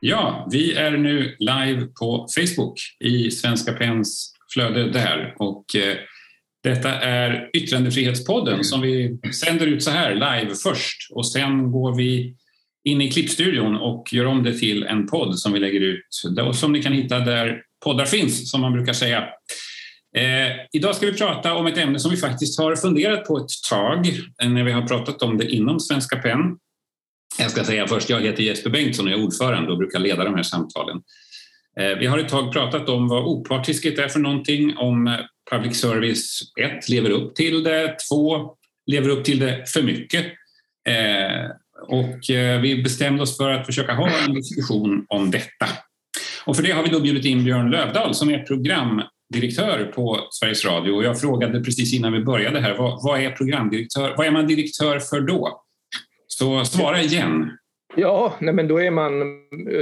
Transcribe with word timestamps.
Ja, 0.00 0.48
vi 0.50 0.74
är 0.74 0.90
nu 0.90 1.36
live 1.38 1.86
på 2.00 2.26
Facebook 2.36 2.80
i 3.04 3.30
Svenska 3.30 3.72
Pens 3.72 4.32
flöde 4.52 4.90
där. 4.90 5.34
Och, 5.38 5.76
eh, 5.76 5.96
detta 6.64 6.90
är 7.00 7.50
Yttrandefrihetspodden 7.52 8.64
som 8.64 8.80
vi 8.80 9.18
sänder 9.32 9.66
ut 9.66 9.82
så 9.82 9.90
här 9.90 10.14
live 10.14 10.54
först 10.54 11.12
och 11.14 11.26
sen 11.26 11.72
går 11.72 11.96
vi 11.96 12.34
in 12.84 13.00
i 13.00 13.10
klippstudion 13.10 13.76
och 13.76 14.08
gör 14.12 14.24
om 14.24 14.42
det 14.42 14.58
till 14.58 14.82
en 14.82 15.06
podd 15.06 15.38
som 15.38 15.52
vi 15.52 15.58
lägger 15.58 15.80
ut 15.80 16.04
som 16.52 16.72
ni 16.72 16.82
kan 16.82 16.92
hitta 16.92 17.18
där 17.18 17.62
poddar 17.84 18.04
finns, 18.04 18.50
som 18.50 18.60
man 18.60 18.72
brukar 18.72 18.92
säga. 18.92 19.28
Eh, 20.16 20.52
idag 20.72 20.96
ska 20.96 21.06
vi 21.06 21.12
prata 21.12 21.54
om 21.54 21.66
ett 21.66 21.78
ämne 21.78 21.98
som 21.98 22.10
vi 22.10 22.16
faktiskt 22.16 22.58
har 22.58 22.76
funderat 22.76 23.24
på 23.24 23.36
ett 23.36 23.50
tag 23.70 24.10
när 24.42 24.64
vi 24.64 24.72
har 24.72 24.82
pratat 24.82 25.22
om 25.22 25.38
det 25.38 25.50
inom 25.50 25.80
Svenska 25.80 26.16
PEN. 26.16 26.38
Jag 27.38 27.50
ska 27.50 27.64
säga 27.64 27.86
först, 27.86 28.10
jag 28.10 28.20
heter 28.20 28.42
Jesper 28.42 28.70
Bengtsson 28.70 29.06
och 29.06 29.12
är 29.12 29.24
ordförande 29.24 29.72
och 29.72 29.78
brukar 29.78 29.98
leda 29.98 30.24
de 30.24 30.34
här 30.34 30.42
samtalen. 30.42 31.02
Eh, 31.80 31.98
vi 31.98 32.06
har 32.06 32.18
ett 32.18 32.28
tag 32.28 32.52
pratat 32.52 32.88
om 32.88 33.08
vad 33.08 33.24
opartiskhet 33.24 33.98
är 33.98 34.08
för 34.08 34.20
någonting, 34.20 34.76
om 34.76 35.16
public 35.50 35.80
service 35.80 36.40
1 36.60 36.88
lever 36.88 37.10
upp 37.10 37.34
till 37.34 37.62
det, 37.62 37.96
2 38.10 38.54
lever 38.86 39.08
upp 39.08 39.24
till 39.24 39.38
det 39.38 39.68
för 39.68 39.82
mycket. 39.82 40.24
Eh, 40.88 41.50
och 41.88 42.30
eh, 42.30 42.60
vi 42.60 42.82
bestämde 42.82 43.22
oss 43.22 43.36
för 43.36 43.50
att 43.50 43.66
försöka 43.66 43.94
ha 43.94 44.10
en 44.26 44.34
diskussion 44.34 45.06
om 45.08 45.30
detta. 45.30 45.66
Och 46.44 46.56
för 46.56 46.62
det 46.62 46.70
har 46.70 46.82
vi 46.82 46.88
då 46.88 47.00
bjudit 47.00 47.24
in 47.24 47.44
Björn 47.44 47.70
Lövdahl 47.70 48.14
som 48.14 48.30
är 48.30 48.38
programdirektör 48.38 49.92
på 49.94 50.28
Sveriges 50.30 50.64
Radio. 50.64 50.92
Och 50.92 51.04
jag 51.04 51.20
frågade 51.20 51.60
precis 51.60 51.94
innan 51.94 52.12
vi 52.12 52.20
började 52.20 52.60
här, 52.60 52.74
vad, 52.74 53.02
vad 53.02 53.20
är 53.20 53.30
programdirektör? 53.30 54.14
Vad 54.16 54.26
är 54.26 54.30
man 54.30 54.46
direktör 54.46 54.98
för 54.98 55.20
då? 55.20 55.64
Så 56.38 56.64
svara 56.64 57.00
igen. 57.00 57.58
Ja, 57.96 58.34
nej 58.40 58.54
men 58.54 58.68
då 58.68 58.80
är 58.80 58.90
man 58.90 59.20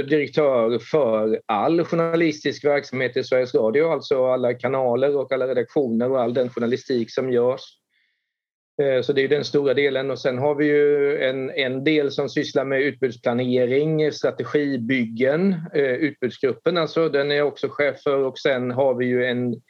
direktör 0.09 0.79
för 0.79 1.41
all 1.45 1.83
journalistisk 1.83 2.65
verksamhet 2.65 3.17
i 3.17 3.23
Sveriges 3.23 3.55
Radio, 3.55 3.91
alltså 3.91 4.25
alla 4.25 4.53
kanaler 4.53 5.17
och 5.17 5.31
alla 5.31 5.47
redaktioner 5.47 6.11
och 6.11 6.21
all 6.21 6.33
den 6.33 6.49
journalistik 6.49 7.13
som 7.13 7.31
görs. 7.31 7.61
Eh, 8.81 9.01
så 9.01 9.13
det 9.13 9.21
är 9.21 9.27
den 9.27 9.43
stora 9.43 9.73
delen 9.73 10.11
och 10.11 10.19
sen 10.19 10.37
har 10.37 10.55
vi 10.55 10.65
ju 10.65 11.17
en, 11.23 11.49
en 11.49 11.83
del 11.83 12.11
som 12.11 12.29
sysslar 12.29 12.65
med 12.65 12.81
utbudsplanering, 12.81 14.11
strategibyggen, 14.11 15.55
eh, 15.73 15.81
utbudsgruppen 15.83 16.77
alltså, 16.77 17.09
den 17.09 17.31
är 17.31 17.35
jag 17.35 17.47
också 17.47 17.67
chef 17.69 18.01
för 18.03 18.23
och 18.23 18.39
sen 18.39 18.71
har 18.71 18.95
vi 18.95 19.05
ju 19.05 19.25
en 19.25 19.61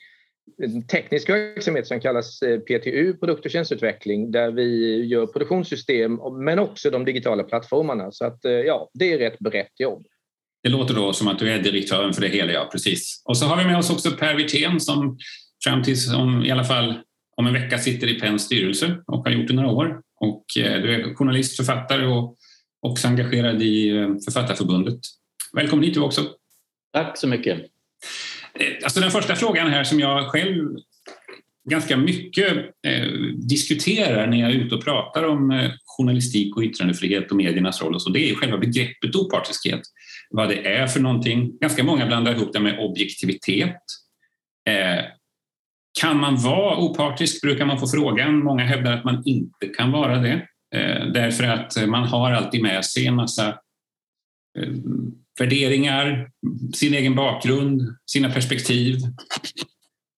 teknisk 0.88 1.30
verksamhet 1.30 1.88
som 1.88 2.00
kallas 2.00 2.42
eh, 2.42 2.60
PTU, 2.60 3.14
produkt 3.14 3.46
och 3.46 3.52
tjänsteutveckling, 3.52 4.32
där 4.32 4.52
vi 4.52 5.06
gör 5.06 5.26
produktionssystem 5.26 6.20
men 6.46 6.60
också 6.60 6.90
de 6.90 7.06
digitala 7.06 7.44
plattformarna. 7.44 8.12
Så 8.12 8.26
att 8.26 8.40
ja, 8.44 8.90
det 8.94 9.14
är 9.14 9.20
ett 9.20 9.40
brett 9.40 9.80
jobb. 9.80 10.06
Det 10.64 10.70
låter 10.70 10.94
då 10.94 11.14
som 11.14 11.28
att 11.28 11.40
du 11.40 11.52
är 11.52 11.60
direktören 11.60 12.14
för 12.14 12.22
det 12.22 12.28
hela, 12.28 12.52
ja 12.52 12.70
precis. 12.72 13.22
Och 13.26 13.38
så 13.38 13.46
har 13.46 13.58
vi 13.58 13.66
med 13.66 13.78
oss 13.78 13.90
också 13.90 14.12
Per 14.12 14.36
Wirtén 14.36 14.80
som 14.80 15.18
fram 15.64 15.84
tills 15.84 16.14
om 16.14 16.46
i 16.46 16.52
alla 16.52 16.64
fall 16.64 16.96
om 17.38 17.48
en 17.48 17.54
vecka 17.54 17.78
sitter 17.78 18.08
i 18.08 18.20
Penns 18.20 18.44
styrelse 18.44 18.98
och 19.08 19.24
har 19.24 19.32
gjort 19.32 19.48
det 19.48 19.54
några 19.54 19.72
år. 19.72 20.02
Och 20.20 20.46
eh, 20.58 20.82
du 20.82 20.94
är 20.94 21.16
journalist, 21.16 21.58
författare 21.58 22.06
och 22.06 22.38
också 22.82 23.08
engagerad 23.08 23.62
i 23.62 23.90
eh, 23.90 24.08
Författarförbundet. 24.26 25.00
Välkommen 25.54 25.86
hit 25.86 25.94
du 25.94 26.00
också. 26.00 26.22
Tack 26.94 27.18
så 27.18 27.28
mycket. 27.28 27.66
Eh, 28.60 28.74
alltså 28.84 29.00
den 29.00 29.12
första 29.12 29.36
frågan 29.36 29.68
här 29.68 29.84
som 29.84 30.00
jag 30.00 30.28
själv 30.28 30.78
ganska 31.70 31.98
mycket 31.98 32.54
eh, 32.88 33.08
diskuterar 33.36 34.28
när 34.28 34.38
jag 34.38 34.50
är 34.50 34.56
ute 34.56 34.76
och 34.76 34.84
pratar 34.84 35.24
om 35.24 35.52
eh, 35.52 35.72
journalistik 35.86 36.58
och 36.58 36.64
yttrandefrihet 36.64 37.32
och 37.32 37.38
mediernas 37.38 37.82
roll 37.82 37.96
och 37.96 38.02
så, 38.02 38.10
det 38.10 38.30
är 38.30 38.36
själva 38.36 38.58
begreppet 38.58 39.16
opartiskhet. 39.16 39.82
Vad 40.30 40.50
det 40.50 40.68
är 40.68 40.88
för 40.88 41.00
någonting. 41.00 41.58
Ganska 41.58 41.84
många 41.84 42.06
blandar 42.06 42.36
ihop 42.36 42.54
det 42.54 42.60
med 42.60 42.80
objektivitet. 42.80 43.82
Eh, 44.70 45.06
kan 46.02 46.20
man 46.20 46.36
vara 46.36 46.78
opartisk, 46.78 47.42
brukar 47.42 47.66
man 47.66 47.80
få 47.80 47.88
frågan. 47.88 48.44
Många 48.44 48.64
hävdar 48.64 48.94
att 48.94 49.04
man 49.04 49.24
inte 49.26 49.68
kan 49.78 49.92
vara 49.92 50.18
det 50.18 50.48
eh, 50.76 51.06
därför 51.14 51.44
att 51.44 51.88
man 51.88 52.04
har 52.04 52.32
alltid 52.32 52.62
med 52.62 52.86
sig 52.86 53.08
en 53.08 53.16
massa 53.16 53.60
Eh, 54.58 54.70
värderingar, 55.40 56.30
sin 56.74 56.94
egen 56.94 57.16
bakgrund, 57.16 57.82
sina 58.06 58.30
perspektiv. 58.30 58.96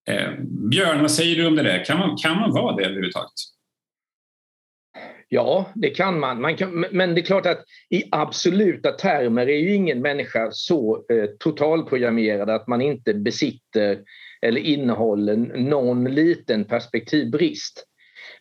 Eh, 0.10 0.32
Björn, 0.72 1.02
vad 1.02 1.12
säger 1.12 1.36
du 1.36 1.48
om 1.48 1.56
det 1.56 1.64
där? 1.64 1.86
Kan 1.86 2.00
man, 2.00 2.18
kan 2.18 2.36
man 2.36 2.52
vara 2.52 2.76
det 2.76 2.86
överhuvudtaget? 2.86 3.32
Ja, 5.32 5.72
det 5.76 5.90
kan 5.90 6.20
man. 6.20 6.42
man 6.42 6.58
kan, 6.58 6.86
men 6.92 7.16
det 7.16 7.22
är 7.22 7.26
klart 7.26 7.46
att 7.46 7.64
i 7.90 8.04
absoluta 8.12 8.92
termer 8.92 9.48
är 9.50 9.58
ju 9.58 9.74
ingen 9.74 10.02
människa 10.02 10.50
så 10.52 11.06
eh, 11.10 11.26
totalprogrammerad 11.40 12.50
att 12.50 12.68
man 12.68 12.82
inte 12.82 13.14
besitter 13.14 14.00
eller 14.42 14.62
innehåller 14.62 15.36
någon 15.58 16.04
liten 16.04 16.66
perspektivbrist. 16.66 17.86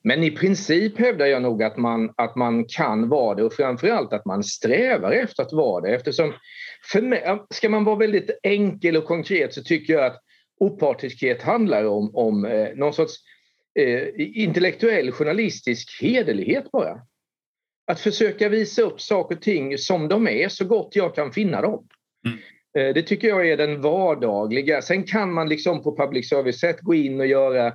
Men 0.03 0.23
i 0.23 0.31
princip 0.31 0.99
hävdar 0.99 1.27
jag 1.27 1.43
nog 1.43 1.63
att 1.63 1.77
man, 1.77 2.15
att 2.17 2.37
man 2.37 2.65
kan 2.65 3.09
vara 3.09 3.35
det 3.35 3.45
och 3.45 3.53
framförallt 3.53 4.13
att 4.13 4.25
man 4.25 4.45
strävar 4.45 5.13
efter 5.13 5.43
att 5.43 5.53
vara 5.53 5.81
det 5.81 5.95
eftersom 5.95 6.33
för 6.93 7.03
mig, 7.03 7.39
ska 7.51 7.69
man 7.69 7.85
vara 7.85 7.97
väldigt 7.97 8.31
enkel 8.43 8.97
och 8.97 9.05
konkret 9.05 9.55
så 9.55 9.63
tycker 9.63 9.93
jag 9.93 10.07
att 10.07 10.21
opartiskhet 10.61 11.43
handlar 11.43 11.85
om, 11.85 12.17
om 12.17 12.45
eh, 12.45 12.69
någon 12.75 12.95
sorts 12.95 13.15
eh, 13.79 14.09
intellektuell 14.17 15.13
journalistisk 15.13 16.03
hederlighet 16.03 16.71
bara. 16.73 17.01
Att 17.87 18.01
försöka 18.01 18.49
visa 18.49 18.83
upp 18.83 19.01
saker 19.01 19.37
och 19.37 19.43
ting 19.43 19.79
som 19.79 20.09
de 20.09 20.29
är 20.29 20.49
så 20.49 20.65
gott 20.65 20.97
jag 20.97 21.15
kan 21.15 21.33
finna 21.33 21.63
dem. 21.63 21.87
Mm. 22.27 22.39
Eh, 22.79 22.95
det 22.95 23.03
tycker 23.03 23.29
jag 23.29 23.49
är 23.49 23.57
den 23.57 23.81
vardagliga. 23.81 24.83
Sen 24.83 25.03
kan 25.03 25.33
man 25.33 25.49
liksom 25.49 25.83
på 25.83 25.97
public 25.97 26.29
service-sätt 26.29 26.81
gå 26.81 26.95
in 26.95 27.21
och 27.21 27.27
göra 27.27 27.73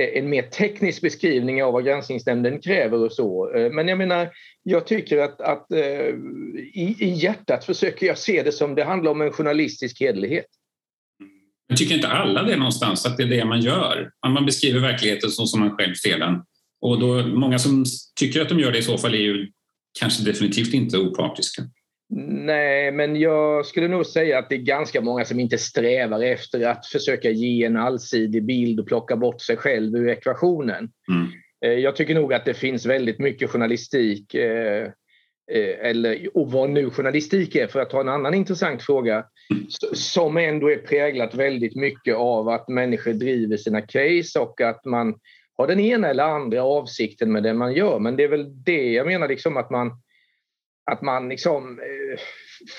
Eh, 0.00 0.18
en 0.18 0.30
mer 0.30 0.42
teknisk 0.42 1.02
beskrivning 1.02 1.62
av 1.62 1.72
vad 1.72 1.84
granskningsnämnden 1.84 2.60
kräver 2.60 2.98
och 3.04 3.12
så. 3.12 3.54
Eh, 3.54 3.70
men 3.70 3.88
jag 3.88 3.98
menar, 3.98 4.30
jag 4.62 4.86
tycker 4.86 5.18
att, 5.18 5.40
att 5.40 5.72
eh, 5.72 5.80
i, 5.80 6.96
i 6.98 7.08
hjärtat 7.08 7.64
försöker 7.64 8.06
jag 8.06 8.18
se 8.18 8.42
det 8.42 8.52
som 8.52 8.74
det 8.74 8.84
handlar 8.84 9.10
om 9.10 9.20
en 9.20 9.32
journalistisk 9.32 10.00
hederlighet. 10.00 10.46
Men 11.68 11.76
tycker 11.76 11.94
inte 11.94 12.08
alla 12.08 12.42
det 12.42 12.56
någonstans, 12.56 13.06
att 13.06 13.16
det 13.16 13.22
är 13.22 13.26
det 13.26 13.44
man 13.44 13.60
gör. 13.60 14.10
Man 14.26 14.46
beskriver 14.46 14.80
verkligheten 14.80 15.30
så 15.30 15.46
som 15.46 15.60
man 15.60 15.76
själv 15.76 15.94
ser 15.94 16.18
den. 16.18 16.34
Och 16.80 17.00
då, 17.00 17.26
många 17.26 17.58
som 17.58 17.84
tycker 18.20 18.42
att 18.42 18.48
de 18.48 18.60
gör 18.60 18.72
det 18.72 18.78
i 18.78 18.82
så 18.82 18.98
fall 18.98 19.14
är 19.14 19.18
ju 19.18 19.52
kanske 19.98 20.24
definitivt 20.24 20.74
inte 20.74 20.98
opartiska. 20.98 21.62
Nej, 22.14 22.92
men 22.92 23.16
jag 23.16 23.66
skulle 23.66 23.88
nog 23.88 24.06
säga 24.06 24.38
att 24.38 24.48
det 24.48 24.54
är 24.54 24.58
ganska 24.58 25.00
många 25.00 25.24
som 25.24 25.40
inte 25.40 25.58
strävar 25.58 26.22
efter 26.22 26.66
att 26.66 26.86
försöka 26.86 27.30
ge 27.30 27.64
en 27.64 27.76
allsidig 27.76 28.44
bild 28.44 28.80
och 28.80 28.86
plocka 28.86 29.16
bort 29.16 29.40
sig 29.40 29.56
själv 29.56 29.96
ur 29.96 30.08
ekvationen. 30.08 30.90
Mm. 31.08 31.28
Eh, 31.64 31.80
jag 31.80 31.96
tycker 31.96 32.14
nog 32.14 32.34
att 32.34 32.44
det 32.44 32.54
finns 32.54 32.86
väldigt 32.86 33.18
mycket 33.18 33.50
journalistik, 33.50 34.34
eh, 34.34 34.82
eh, 35.52 35.88
eller, 35.88 36.36
och 36.36 36.50
vad 36.50 36.70
nu 36.70 36.90
journalistik 36.90 37.56
är, 37.56 37.66
för 37.66 37.80
att 37.80 37.90
ta 37.90 38.00
en 38.00 38.08
annan 38.08 38.34
intressant 38.34 38.82
fråga, 38.82 39.24
som 39.92 40.36
ändå 40.36 40.70
är 40.70 40.76
präglat 40.76 41.34
väldigt 41.34 41.76
mycket 41.76 42.16
av 42.16 42.48
att 42.48 42.68
människor 42.68 43.12
driver 43.12 43.56
sina 43.56 43.80
case 43.80 44.38
och 44.38 44.60
att 44.60 44.84
man 44.84 45.14
har 45.56 45.66
den 45.66 45.80
ena 45.80 46.08
eller 46.08 46.24
andra 46.24 46.62
avsikten 46.62 47.32
med 47.32 47.42
det 47.42 47.54
man 47.54 47.72
gör. 47.72 47.98
Men 47.98 48.16
det 48.16 48.24
är 48.24 48.28
väl 48.28 48.64
det 48.64 48.92
jag 48.92 49.06
menar, 49.06 49.28
liksom 49.28 49.56
att 49.56 49.70
man 49.70 49.90
att 50.90 51.02
man 51.02 51.28
liksom 51.28 51.78
eh, 51.78 52.20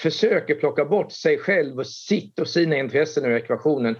försöker 0.01 0.55
plocka 0.55 0.85
bort 0.85 1.11
sig 1.11 1.37
själv 1.37 1.79
och 1.79 1.87
sitt 1.87 2.39
och 2.39 2.47
sina 2.47 2.77
intressen 2.77 3.25
ur 3.25 3.35
ekvationen. 3.35 3.95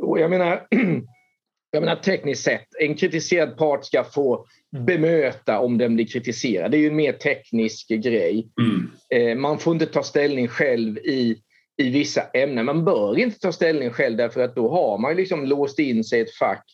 Och 0.00 0.20
jag 0.20 0.30
menar, 0.30 0.66
jag 1.70 1.80
menar 1.80 1.96
tekniskt 1.96 2.44
sett, 2.44 2.66
en 2.78 2.94
kritiserad 2.94 3.56
part 3.56 3.84
ska 3.84 4.04
få 4.04 4.46
bemöta 4.86 5.58
om 5.58 5.78
den 5.78 5.94
blir 5.94 6.06
kritiserad. 6.06 6.70
Det 6.70 6.76
är 6.76 6.80
ju 6.80 6.88
en 6.88 6.96
mer 6.96 7.12
teknisk 7.12 7.88
grej. 7.88 8.48
Mm. 8.60 8.90
Eh, 9.14 9.38
man 9.38 9.58
får 9.58 9.72
inte 9.72 9.86
ta 9.86 10.02
ställning 10.02 10.48
själv 10.48 10.98
i, 10.98 11.42
i 11.76 11.90
vissa 11.90 12.22
ämnen. 12.22 12.66
Man 12.66 12.84
bör 12.84 13.18
inte 13.18 13.38
ta 13.38 13.52
ställning 13.52 13.90
själv 13.90 14.16
därför 14.16 14.40
att 14.40 14.54
då 14.54 14.70
har 14.70 14.98
man 14.98 15.16
liksom 15.16 15.44
låst 15.44 15.78
in 15.78 16.04
sig 16.04 16.18
i 16.18 16.22
ett 16.22 16.34
fack 16.34 16.64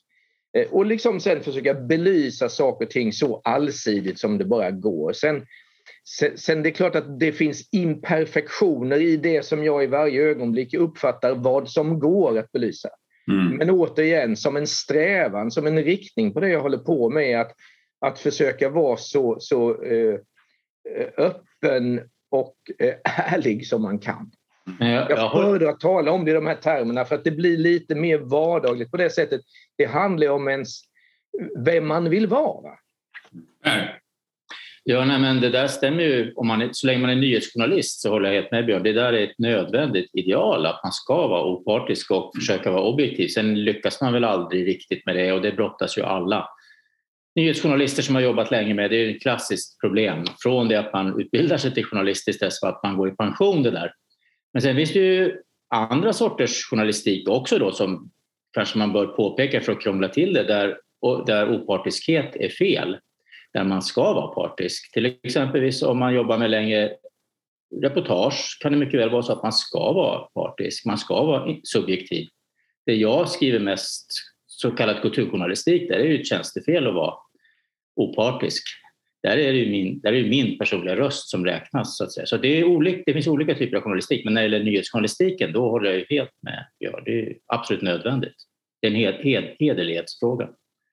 eh, 0.56 0.68
och 0.70 0.86
liksom 0.86 1.20
sen 1.20 1.42
försöka 1.42 1.74
belysa 1.74 2.48
saker 2.48 2.84
och 2.84 2.90
ting 2.90 3.12
så 3.12 3.40
allsidigt 3.44 4.18
som 4.18 4.38
det 4.38 4.44
bara 4.44 4.70
går. 4.70 5.12
Sen 5.12 5.46
Sen, 6.36 6.62
det 6.62 6.68
är 6.68 6.74
klart 6.74 6.94
att 6.94 7.20
det 7.20 7.32
finns 7.32 7.68
imperfektioner 7.72 9.00
i 9.00 9.16
det 9.16 9.42
som 9.42 9.64
jag 9.64 9.84
i 9.84 9.86
varje 9.86 10.22
ögonblick 10.22 10.74
uppfattar 10.74 11.34
vad 11.34 11.68
som 11.68 11.98
går 11.98 12.38
att 12.38 12.52
belysa. 12.52 12.88
Mm. 13.30 13.56
Men 13.56 13.70
återigen, 13.70 14.36
som 14.36 14.56
en 14.56 14.66
strävan, 14.66 15.50
som 15.50 15.66
en 15.66 15.82
riktning 15.82 16.32
på 16.32 16.40
det 16.40 16.48
jag 16.48 16.60
håller 16.60 16.78
på 16.78 17.10
med, 17.10 17.40
att, 17.40 17.52
att 18.00 18.18
försöka 18.18 18.68
vara 18.68 18.96
så, 18.96 19.36
så 19.40 19.82
eh, 19.82 20.18
öppen 21.16 22.00
och 22.30 22.56
eh, 22.78 22.94
ärlig 23.32 23.66
som 23.66 23.82
man 23.82 23.98
kan. 23.98 24.30
Jag, 24.80 25.10
jag 25.10 25.32
föredrar 25.32 25.68
att 25.68 25.80
tala 25.80 26.10
om 26.10 26.24
det 26.24 26.30
i 26.30 26.34
de 26.34 26.46
här 26.46 26.54
termerna 26.54 27.04
för 27.04 27.14
att 27.14 27.24
det 27.24 27.30
blir 27.30 27.56
lite 27.56 27.94
mer 27.94 28.18
vardagligt 28.18 28.90
på 28.90 28.96
det 28.96 29.10
sättet. 29.10 29.40
Det 29.76 29.84
handlar 29.84 30.28
om 30.28 30.48
ens 30.48 30.80
vem 31.58 31.86
man 31.86 32.10
vill 32.10 32.26
vara. 32.26 32.70
Ja, 34.88 35.04
nej, 35.04 35.18
men 35.18 35.40
det 35.40 35.50
där 35.50 35.66
stämmer 35.66 36.02
ju. 36.02 36.32
Om 36.36 36.46
man, 36.46 36.68
så 36.72 36.86
länge 36.86 37.00
man 37.00 37.10
är 37.10 37.14
nyhetsjournalist 37.14 38.00
så 38.00 38.10
håller 38.10 38.28
jag 38.28 38.34
helt 38.34 38.50
med 38.50 38.66
Björn. 38.66 38.82
Det 38.82 38.92
där 38.92 39.12
är 39.12 39.24
ett 39.24 39.38
nödvändigt 39.38 40.10
ideal, 40.12 40.66
att 40.66 40.80
man 40.82 40.92
ska 40.92 41.26
vara 41.26 41.44
opartisk 41.44 42.10
och 42.10 42.32
försöka 42.34 42.70
vara 42.70 42.82
objektiv. 42.82 43.28
Sen 43.28 43.64
lyckas 43.64 44.00
man 44.00 44.12
väl 44.12 44.24
aldrig 44.24 44.66
riktigt 44.66 45.06
med 45.06 45.16
det 45.16 45.32
och 45.32 45.42
det 45.42 45.52
brottas 45.52 45.98
ju 45.98 46.02
alla 46.02 46.48
nyhetsjournalister 47.36 48.02
som 48.02 48.14
har 48.14 48.22
jobbat 48.22 48.50
länge 48.50 48.74
med. 48.74 48.90
Det 48.90 48.96
är 48.96 49.14
ett 49.14 49.22
klassiskt 49.22 49.80
problem. 49.80 50.24
Från 50.42 50.68
det 50.68 50.76
att 50.76 50.92
man 50.92 51.20
utbildar 51.20 51.56
sig 51.56 51.74
till 51.74 51.84
journalist 51.84 52.24
till 52.24 52.36
dess 52.36 52.62
att 52.62 52.82
man 52.82 52.96
går 52.96 53.08
i 53.08 53.16
pension. 53.16 53.62
Det 53.62 53.70
där. 53.70 53.92
Men 54.52 54.62
sen 54.62 54.76
finns 54.76 54.92
det 54.92 54.98
ju 54.98 55.36
andra 55.74 56.12
sorters 56.12 56.64
journalistik 56.70 57.28
också 57.28 57.58
då 57.58 57.72
som 57.72 58.10
kanske 58.52 58.78
man 58.78 58.92
bör 58.92 59.06
påpeka 59.06 59.60
för 59.60 59.72
att 59.72 59.82
krångla 59.82 60.08
till 60.08 60.34
det 60.34 60.44
där, 60.44 60.78
där 61.26 61.50
opartiskhet 61.50 62.36
är 62.36 62.48
fel 62.48 62.96
där 63.56 63.64
man 63.64 63.82
ska 63.82 64.12
vara 64.12 64.26
partisk. 64.26 64.92
Till 64.92 65.06
exempelvis 65.22 65.82
om 65.82 65.98
man 65.98 66.14
jobbar 66.14 66.38
med 66.38 66.50
längre 66.50 66.92
reportage 67.82 68.58
kan 68.62 68.72
det 68.72 68.78
mycket 68.78 69.00
väl 69.00 69.10
vara 69.10 69.22
så 69.22 69.32
att 69.32 69.42
man 69.42 69.52
ska 69.52 69.92
vara 69.92 70.18
partisk, 70.18 70.84
man 70.84 70.98
ska 70.98 71.24
vara 71.24 71.56
subjektiv. 71.62 72.28
Det 72.86 72.94
jag 72.94 73.28
skriver 73.28 73.58
mest, 73.58 74.06
så 74.46 74.70
kallad 74.70 75.02
kulturjournalistik, 75.02 75.88
där 75.88 75.96
är 75.96 76.04
det 76.04 76.08
ju 76.08 76.20
ett 76.20 76.26
tjänstefel 76.26 76.86
att 76.86 76.94
vara 76.94 77.14
opartisk. 77.96 78.62
Där 79.22 79.36
är 79.36 79.52
det 79.52 79.58
ju 79.58 79.70
min, 79.70 80.00
där 80.00 80.12
är 80.12 80.22
det 80.22 80.28
min 80.28 80.58
personliga 80.58 80.96
röst 80.96 81.28
som 81.28 81.44
räknas. 81.44 81.96
Så, 81.96 82.04
att 82.04 82.12
säga. 82.12 82.26
så 82.26 82.36
det, 82.36 82.60
är 82.60 82.64
olika, 82.64 83.02
det 83.06 83.12
finns 83.12 83.26
olika 83.26 83.54
typer 83.54 83.76
av 83.76 83.82
journalistik, 83.82 84.24
men 84.24 84.34
när 84.34 84.40
det 84.40 84.48
gäller 84.48 84.64
nyhetsjournalistiken 84.64 85.52
då 85.52 85.70
håller 85.70 85.92
jag 85.92 86.06
helt 86.10 86.42
med. 86.42 86.66
Ja, 86.78 87.00
det 87.04 87.20
är 87.20 87.36
absolut 87.46 87.82
nödvändigt. 87.82 88.36
Det 88.80 88.86
är 88.86 88.90
en 88.90 88.96
hed, 88.96 89.14
hed, 89.14 89.56
hederlighetsfråga. 89.58 90.48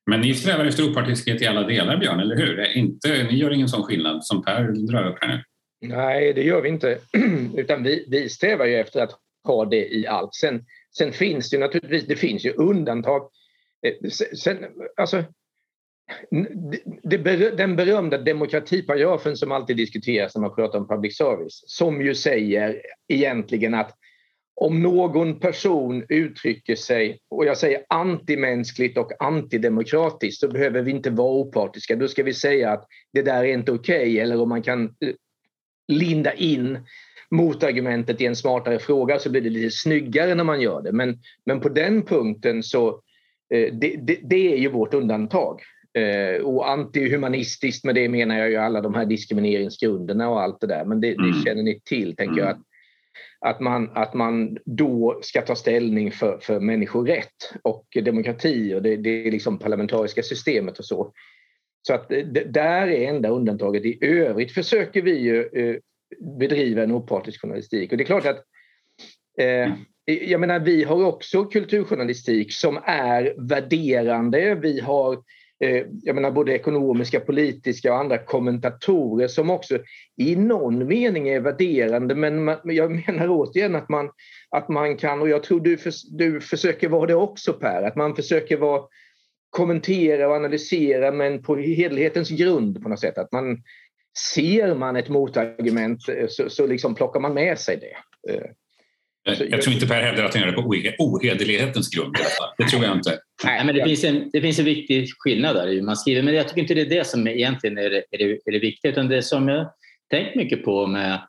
Men 0.06 0.22
ni 0.22 0.34
strävar 0.34 0.66
efter 0.66 0.92
opartiskhet 0.92 1.42
i 1.42 1.48
alla 1.48 1.64
delar, 1.64 1.98
Björn, 1.98 2.20
eller 2.20 2.36
hur? 2.36 2.78
Inte, 2.78 3.24
ni 3.24 3.38
gör 3.38 3.52
ingen 3.52 3.70
sån 3.70 3.84
skillnad 3.84 4.26
som 4.26 4.44
Per 4.44 4.64
drar 4.64 5.10
upp 5.10 5.18
här 5.22 5.28
nu? 5.28 5.44
Nej, 5.88 6.34
det 6.34 6.44
gör 6.44 6.62
vi 6.62 6.70
inte. 6.70 7.00
Utan 7.58 7.84
vi, 7.84 8.06
vi 8.10 8.30
strävar 8.30 8.66
ju 8.66 8.76
efter 8.76 9.02
att 9.02 9.20
ha 9.44 9.66
det 9.66 9.96
i 9.96 10.08
allt. 10.08 10.36
Sen, 10.36 10.66
sen 10.98 11.12
finns 11.12 11.50
det 11.50 11.58
naturligtvis 11.58 12.08
det 12.08 12.16
finns 12.16 12.46
ju 12.46 12.54
undantag. 12.54 13.30
Eh, 13.86 14.10
sen, 14.36 14.58
alltså, 14.98 15.24
den 17.54 17.76
berömda 17.76 18.18
demokratiparagrafen 18.18 19.38
som 19.38 19.52
alltid 19.52 19.78
diskuteras 19.78 20.36
när 20.36 20.42
man 20.42 20.56
pratar 20.56 20.80
om 20.80 20.88
public 20.88 21.18
service, 21.18 21.64
som 21.68 22.02
ju 22.02 22.16
säger 22.16 22.82
egentligen 23.08 23.74
att 23.74 23.98
om 24.56 24.82
någon 24.82 25.40
person 25.40 26.06
uttrycker 26.10 26.76
sig, 26.76 27.20
och 27.30 27.46
jag 27.46 27.58
säger 27.58 27.82
antimänskligt 27.90 28.98
och 28.98 29.12
antidemokratiskt, 29.20 30.40
så 30.40 30.48
behöver 30.48 30.82
vi 30.82 30.92
inte 30.92 31.10
vara 31.10 31.34
opartiska. 31.34 31.96
Då 31.96 32.08
ska 32.08 32.24
vi 32.24 32.34
säga 32.34 32.72
att 32.72 32.88
det 33.14 33.22
där 33.22 33.44
är 33.44 33.54
inte 33.54 33.72
okej, 33.72 34.02
okay, 34.02 34.18
eller 34.18 34.42
om 34.42 34.50
man 34.50 34.62
kan 34.62 34.84
eh, 34.86 35.14
linda 35.88 36.34
in 36.34 36.80
motargumentet 37.32 38.22
i 38.22 38.26
en 38.26 38.36
smartare 38.36 38.80
fråga 38.80 39.20
så 39.20 39.30
blir 39.30 39.42
det 39.42 39.50
lite 39.50 39.72
snyggare 39.72 40.36
när 40.36 40.44
man 40.44 40.62
gör 40.62 40.82
det. 40.82 40.92
Men, 40.92 41.20
men 41.46 41.60
på 41.60 41.70
den 41.70 42.02
punkten 42.02 42.64
så 42.64 42.88
eh, 43.54 43.74
det, 43.74 43.96
det, 44.02 44.20
det 44.24 44.54
är 44.54 44.58
ju 44.58 44.70
vårt 44.70 44.94
undantag. 44.94 45.62
Eh, 45.98 46.42
och 46.42 46.70
antihumanistiskt 46.70 47.86
med 47.86 47.96
det 47.96 48.10
menar 48.10 48.38
jag 48.38 48.50
ju 48.50 48.56
alla 48.56 48.82
de 48.82 48.94
här 48.94 49.06
diskrimineringsgrunderna 49.06 50.30
och 50.30 50.42
allt 50.42 50.62
det 50.62 50.68
där. 50.68 50.86
Men 50.86 51.02
det, 51.02 51.08
det 51.08 51.14
mm. 51.14 51.44
känner 51.46 51.64
ni 51.64 51.82
till, 51.86 52.16
tänker 52.16 52.42
jag. 52.42 52.50
Att 52.50 52.62
att 53.44 53.60
man, 53.60 53.90
att 53.94 54.13
man 54.13 54.57
då 54.66 55.19
ska 55.22 55.42
ta 55.42 55.56
ställning 55.56 56.12
för, 56.12 56.38
för 56.42 56.60
människorätt 56.60 57.54
och 57.62 57.98
demokrati 58.04 58.74
och 58.74 58.81
det, 58.81 58.95
det 58.95 59.31
liksom 59.31 59.60
parlamentariska 59.60 60.24
systemet 60.24 60.80
och 60.80 60.86
så. 60.86 61.13
Så 61.88 61.94
att 61.94 62.10
det, 62.10 62.54
där 62.54 62.88
är 62.88 63.10
enda 63.10 63.30
undantaget. 63.30 63.86
I 63.86 63.98
övrigt 64.01 64.51
försöker 64.51 65.01
vi 65.01 65.19
ju 65.19 65.50
eh, 65.54 65.75
bedriva 66.40 66.84
en 66.84 66.92
opartisk 66.92 67.42
journalistik. 67.42 67.92
Och 67.92 67.98
det 67.98 68.04
är 68.04 68.06
klart 68.06 68.25
att 68.25 68.44
eh, 69.40 69.72
jag 70.06 70.42
menar, 70.42 70.60
vi 70.60 70.84
har 70.84 71.06
också 71.06 71.46
kulturjournalistik 71.46 72.54
som 72.54 72.80
är 72.86 73.48
värderande. 73.50 74.56
Vi 74.56 74.80
har 74.80 75.13
Eh, 75.13 75.19
Eh, 75.63 75.86
jag 76.04 76.15
menar 76.15 76.31
både 76.31 76.54
ekonomiska, 76.54 77.19
politiska 77.19 77.94
och 77.94 78.00
andra 78.00 78.18
kommentatorer 78.18 79.27
som 79.27 79.50
också 79.50 79.77
i 80.18 80.36
någon 80.36 80.88
mening 80.88 81.30
är 81.30 81.39
värderande. 81.39 82.15
Men 82.15 82.57
jag 82.63 82.92
menar 82.92 83.27
återigen 83.30 83.75
att 83.75 83.89
man, 83.89 84.12
att 84.50 84.69
man 84.69 84.98
kan, 84.98 85.21
och 85.21 85.30
jag 85.30 85.44
tror 85.44 85.60
du, 85.60 85.77
för, 85.77 85.94
du 86.18 86.42
försöker 86.42 86.89
vara 86.89 87.06
det 87.06 87.15
också 87.15 87.54
Per, 87.54 87.83
att 87.83 87.95
man 87.95 88.15
försöker 88.15 88.57
vara, 88.57 88.81
kommentera 89.50 90.27
och 90.27 90.36
analysera 90.36 91.12
men 91.12 91.44
på 91.44 91.56
hederlighetens 91.56 92.30
grund 92.30 92.83
på 92.83 92.89
något 92.89 93.00
sätt. 93.00 93.18
Att 93.18 93.31
man 93.31 93.63
ser 94.33 94.75
man 94.75 94.95
ett 94.95 95.10
motargument 95.10 96.10
eh, 96.10 96.27
så, 96.30 96.50
så 96.50 96.68
liksom 96.68 96.95
plockar 96.95 97.19
man 97.19 97.33
med 97.33 97.60
sig 97.60 97.77
det. 97.77 98.33
Eh, 98.33 98.45
jag, 99.24 99.50
jag 99.50 99.62
tror 99.62 99.74
inte 99.74 99.88
Per 99.88 100.02
hävdar 100.02 100.24
att 100.24 100.34
han 100.34 100.44
gör 100.44 100.52
det 100.52 100.58
på 100.58 100.70
ohederlighetens 100.98 101.90
grund. 101.90 102.16
Det 102.58 102.64
tror 102.64 102.84
jag 102.84 102.98
inte. 102.98 103.20
Nej, 103.44 103.66
men 103.66 103.75
det, 103.75 103.84
finns 103.84 104.04
en, 104.04 104.30
det 104.34 104.42
finns 104.42 104.60
en 104.60 104.66
viktig 104.66 105.08
skillnad 105.18 105.56
där. 105.56 105.81
Man 105.81 105.96
skriver, 105.96 106.22
men 106.22 106.34
jag 106.34 106.48
tycker 106.48 106.62
inte 106.62 106.74
det 106.74 106.81
är 106.81 106.90
det 106.90 107.08
som 107.08 107.28
egentligen 107.28 107.78
är 107.78 107.90
det, 107.90 108.04
är 108.12 108.18
det, 108.18 108.40
är 108.46 108.52
det 108.52 108.60
viktiga. 108.60 108.92
Utan 108.92 109.08
det 109.08 109.22
som 109.22 109.48
jag 109.48 109.72
tänkt 110.10 110.36
mycket 110.36 110.66
på 110.66 110.88
med 110.88 111.22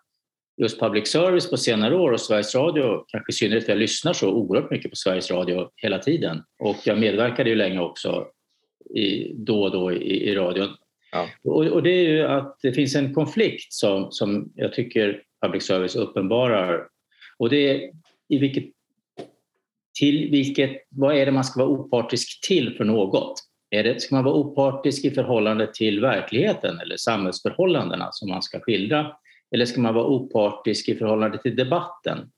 just 0.62 0.80
public 0.80 1.08
service 1.08 1.50
på 1.50 1.56
senare 1.56 1.96
år 1.96 2.12
och 2.12 2.20
Sveriges 2.20 2.54
Radio, 2.54 3.04
kanske 3.08 3.30
i 3.30 3.32
synnerhet 3.32 3.64
för 3.64 3.72
jag 3.72 3.78
lyssnar 3.78 4.12
så 4.12 4.30
oerhört 4.30 4.70
mycket 4.70 4.90
på 4.90 4.96
Sveriges 4.96 5.30
Radio 5.30 5.68
hela 5.76 5.98
tiden. 5.98 6.42
Och 6.58 6.76
jag 6.84 6.98
medverkade 6.98 7.50
ju 7.50 7.56
länge 7.56 7.80
också 7.80 8.26
i, 8.94 9.32
då 9.34 9.62
och 9.62 9.70
då 9.70 9.92
i, 9.92 10.30
i 10.30 10.34
radion. 10.34 10.68
Ja. 11.12 11.28
Och, 11.44 11.66
och, 11.66 11.82
det 11.82 11.90
är 11.90 12.08
ju 12.08 12.22
att 12.22 12.58
det 12.62 12.72
finns 12.72 12.94
en 12.94 13.14
konflikt 13.14 13.72
som, 13.72 14.06
som 14.10 14.52
jag 14.54 14.72
tycker 14.72 15.22
public 15.42 15.66
service 15.66 15.96
uppenbarar 15.96 16.86
och 17.38 17.50
det 17.50 17.70
är 17.70 17.90
i 18.28 18.38
vilket, 18.38 18.64
till 19.98 20.30
vilket, 20.30 20.70
vad 20.88 21.16
är 21.16 21.26
det 21.26 21.32
man 21.32 21.44
ska 21.44 21.60
vara 21.60 21.78
opartisk 21.78 22.46
till 22.46 22.76
för 22.76 22.84
något? 22.84 23.34
Är 23.70 23.84
det, 23.84 24.00
ska 24.00 24.14
man 24.14 24.24
vara 24.24 24.34
opartisk 24.34 25.04
i 25.04 25.10
förhållande 25.10 25.70
till 25.74 26.00
verkligheten 26.00 26.80
eller 26.80 26.96
samhällsförhållandena 26.96 28.08
som 28.12 28.30
man 28.30 28.42
ska 28.42 28.60
skildra? 28.60 29.12
Eller 29.54 29.66
ska 29.66 29.80
man 29.80 29.94
vara 29.94 30.06
opartisk 30.06 30.88
i 30.88 30.94
förhållande 30.94 31.38
till 31.38 31.56
debatten? 31.56 32.30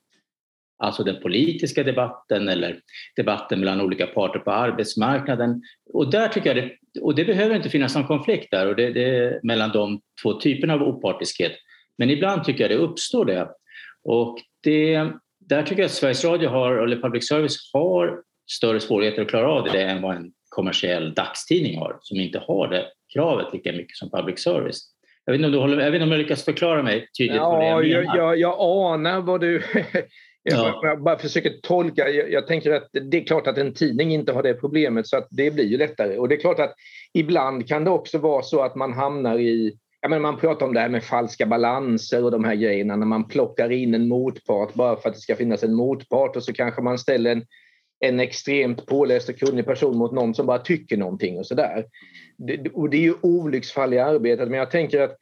Alltså 0.79 1.03
den 1.03 1.21
politiska 1.21 1.83
debatten 1.83 2.49
eller 2.49 2.79
debatten 3.15 3.59
mellan 3.59 3.81
olika 3.81 4.07
parter 4.07 4.39
på 4.39 4.51
arbetsmarknaden. 4.51 5.61
Och, 5.93 6.11
där 6.11 6.27
tycker 6.27 6.55
jag 6.55 6.63
det, 6.63 7.01
och 7.01 7.15
det 7.15 7.25
behöver 7.25 7.55
inte 7.55 7.69
finnas 7.69 7.95
någon 7.95 8.07
konflikt 8.07 8.51
där 8.51 8.67
och 8.67 8.75
det, 8.75 8.89
det, 8.93 9.39
mellan 9.43 9.71
de 9.71 10.01
två 10.23 10.33
typerna 10.33 10.73
av 10.73 10.81
opartiskhet. 10.81 11.51
Men 11.97 12.09
ibland 12.09 12.43
tycker 12.43 12.61
jag 12.61 12.71
det 12.71 12.85
uppstår 12.85 13.25
det. 13.25 13.49
Och 14.07 14.37
det, 14.63 15.11
där 15.39 15.63
tycker 15.63 15.81
jag 15.81 15.85
att 15.85 15.91
Sveriges 15.91 16.25
Radio 16.25 16.49
har, 16.49 16.77
eller 16.77 17.01
public 17.01 17.27
service 17.27 17.71
har 17.73 18.21
större 18.51 18.79
svårigheter 18.79 19.21
att 19.21 19.29
klara 19.29 19.51
av 19.51 19.63
det 19.63 19.83
än 19.83 20.01
vad 20.01 20.15
en 20.15 20.31
kommersiell 20.49 21.13
dagstidning 21.13 21.77
har 21.77 21.97
som 22.01 22.19
inte 22.19 22.39
har 22.39 22.67
det 22.67 22.85
kravet 23.13 23.53
lika 23.53 23.71
mycket 23.71 23.97
som 23.97 24.09
public 24.11 24.39
service. 24.39 24.81
Jag 25.25 25.33
vet 25.33 25.39
inte 25.39 25.45
om, 25.45 25.51
du 25.51 25.59
håller, 25.59 25.83
jag, 25.83 25.91
vet 25.91 25.95
inte 25.95 26.03
om 26.03 26.11
jag 26.11 26.19
lyckas 26.19 26.45
förklara 26.45 26.83
mig 26.83 27.07
tydligt 27.17 27.35
ja, 27.35 27.49
vad 27.49 27.67
jag 27.67 27.87
menar. 27.87 28.17
Jag, 28.17 28.39
jag 28.39 28.55
anar 28.59 29.21
vad 29.21 29.41
du... 29.41 29.63
jag, 30.43 30.59
ja. 30.59 30.79
jag 30.83 31.03
bara 31.03 31.17
försöker 31.17 31.53
tolka. 31.63 32.09
Jag, 32.09 32.31
jag, 32.31 32.47
tänker 32.47 32.71
att 32.71 32.89
det 32.91 33.17
är 33.17 33.25
klart 33.25 33.47
att 33.47 33.57
en 33.57 33.73
tidning 33.73 34.13
inte 34.13 34.31
har 34.31 34.43
det 34.43 34.53
problemet 34.53 35.07
så 35.07 35.17
att 35.17 35.27
det 35.29 35.51
blir 35.51 35.65
ju 35.65 35.77
lättare. 35.77 36.17
Och 36.17 36.29
det 36.29 36.35
är 36.35 36.39
klart 36.39 36.59
att 36.59 36.75
ibland 37.13 37.67
kan 37.67 37.83
det 37.83 37.89
också 37.89 38.17
vara 38.17 38.43
så 38.43 38.61
att 38.63 38.75
man 38.75 38.93
hamnar 38.93 39.39
i 39.39 39.77
Ja, 40.01 40.09
men 40.09 40.21
man 40.21 40.37
pratar 40.37 40.65
om 40.65 40.73
det 40.73 40.79
här 40.79 40.89
med 40.89 41.03
falska 41.03 41.45
balanser 41.45 42.23
och 42.23 42.31
de 42.31 42.43
här 42.43 42.55
grejerna 42.55 42.95
när 42.95 43.05
man 43.05 43.27
plockar 43.27 43.71
in 43.71 43.93
en 43.93 44.07
motpart 44.07 44.73
bara 44.73 44.95
för 44.95 45.09
att 45.09 45.15
det 45.15 45.21
ska 45.21 45.35
finnas 45.35 45.63
en 45.63 45.73
motpart 45.73 46.35
och 46.35 46.43
så 46.43 46.53
kanske 46.53 46.81
man 46.81 46.99
ställer 46.99 47.31
en, 47.31 47.45
en 47.99 48.19
extremt 48.19 48.85
påläst 48.85 49.29
och 49.29 49.39
kunnig 49.39 49.65
person 49.65 49.97
mot 49.97 50.11
någon 50.11 50.35
som 50.35 50.45
bara 50.45 50.59
tycker 50.59 50.97
någonting 50.97 51.37
och 51.37 51.45
sådär. 51.45 51.85
Det, 52.37 52.69
och 52.69 52.89
det 52.89 52.97
är 52.97 53.01
ju 53.01 53.13
olycksfall 53.21 53.93
i 53.93 53.99
arbetet 53.99 54.49
men 54.49 54.59
jag 54.59 54.71
tänker 54.71 55.01
att 55.01 55.17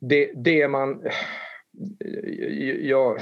det, 0.00 0.30
det 0.34 0.68
man 0.68 1.02
jag, 2.80 3.20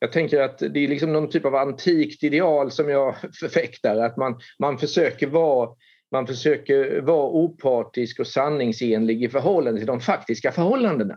jag 0.00 0.12
tänker 0.12 0.40
att 0.40 0.58
det 0.58 0.84
är 0.84 0.88
liksom 0.88 1.12
någon 1.12 1.30
typ 1.30 1.44
av 1.44 1.54
antikt 1.54 2.22
ideal 2.22 2.70
som 2.70 2.88
jag 2.88 3.14
förfäktar. 3.40 3.96
Att 3.96 4.16
man, 4.16 4.40
man 4.58 4.78
försöker 4.78 5.26
vara 5.26 5.70
man 6.12 6.26
försöker 6.26 7.00
vara 7.00 7.30
opartisk 7.30 8.20
och 8.20 8.26
sanningsenlig 8.26 9.24
i 9.24 9.28
förhållande 9.28 9.80
till 9.80 9.86
de 9.86 10.00
faktiska 10.00 10.52
förhållandena. 10.52 11.16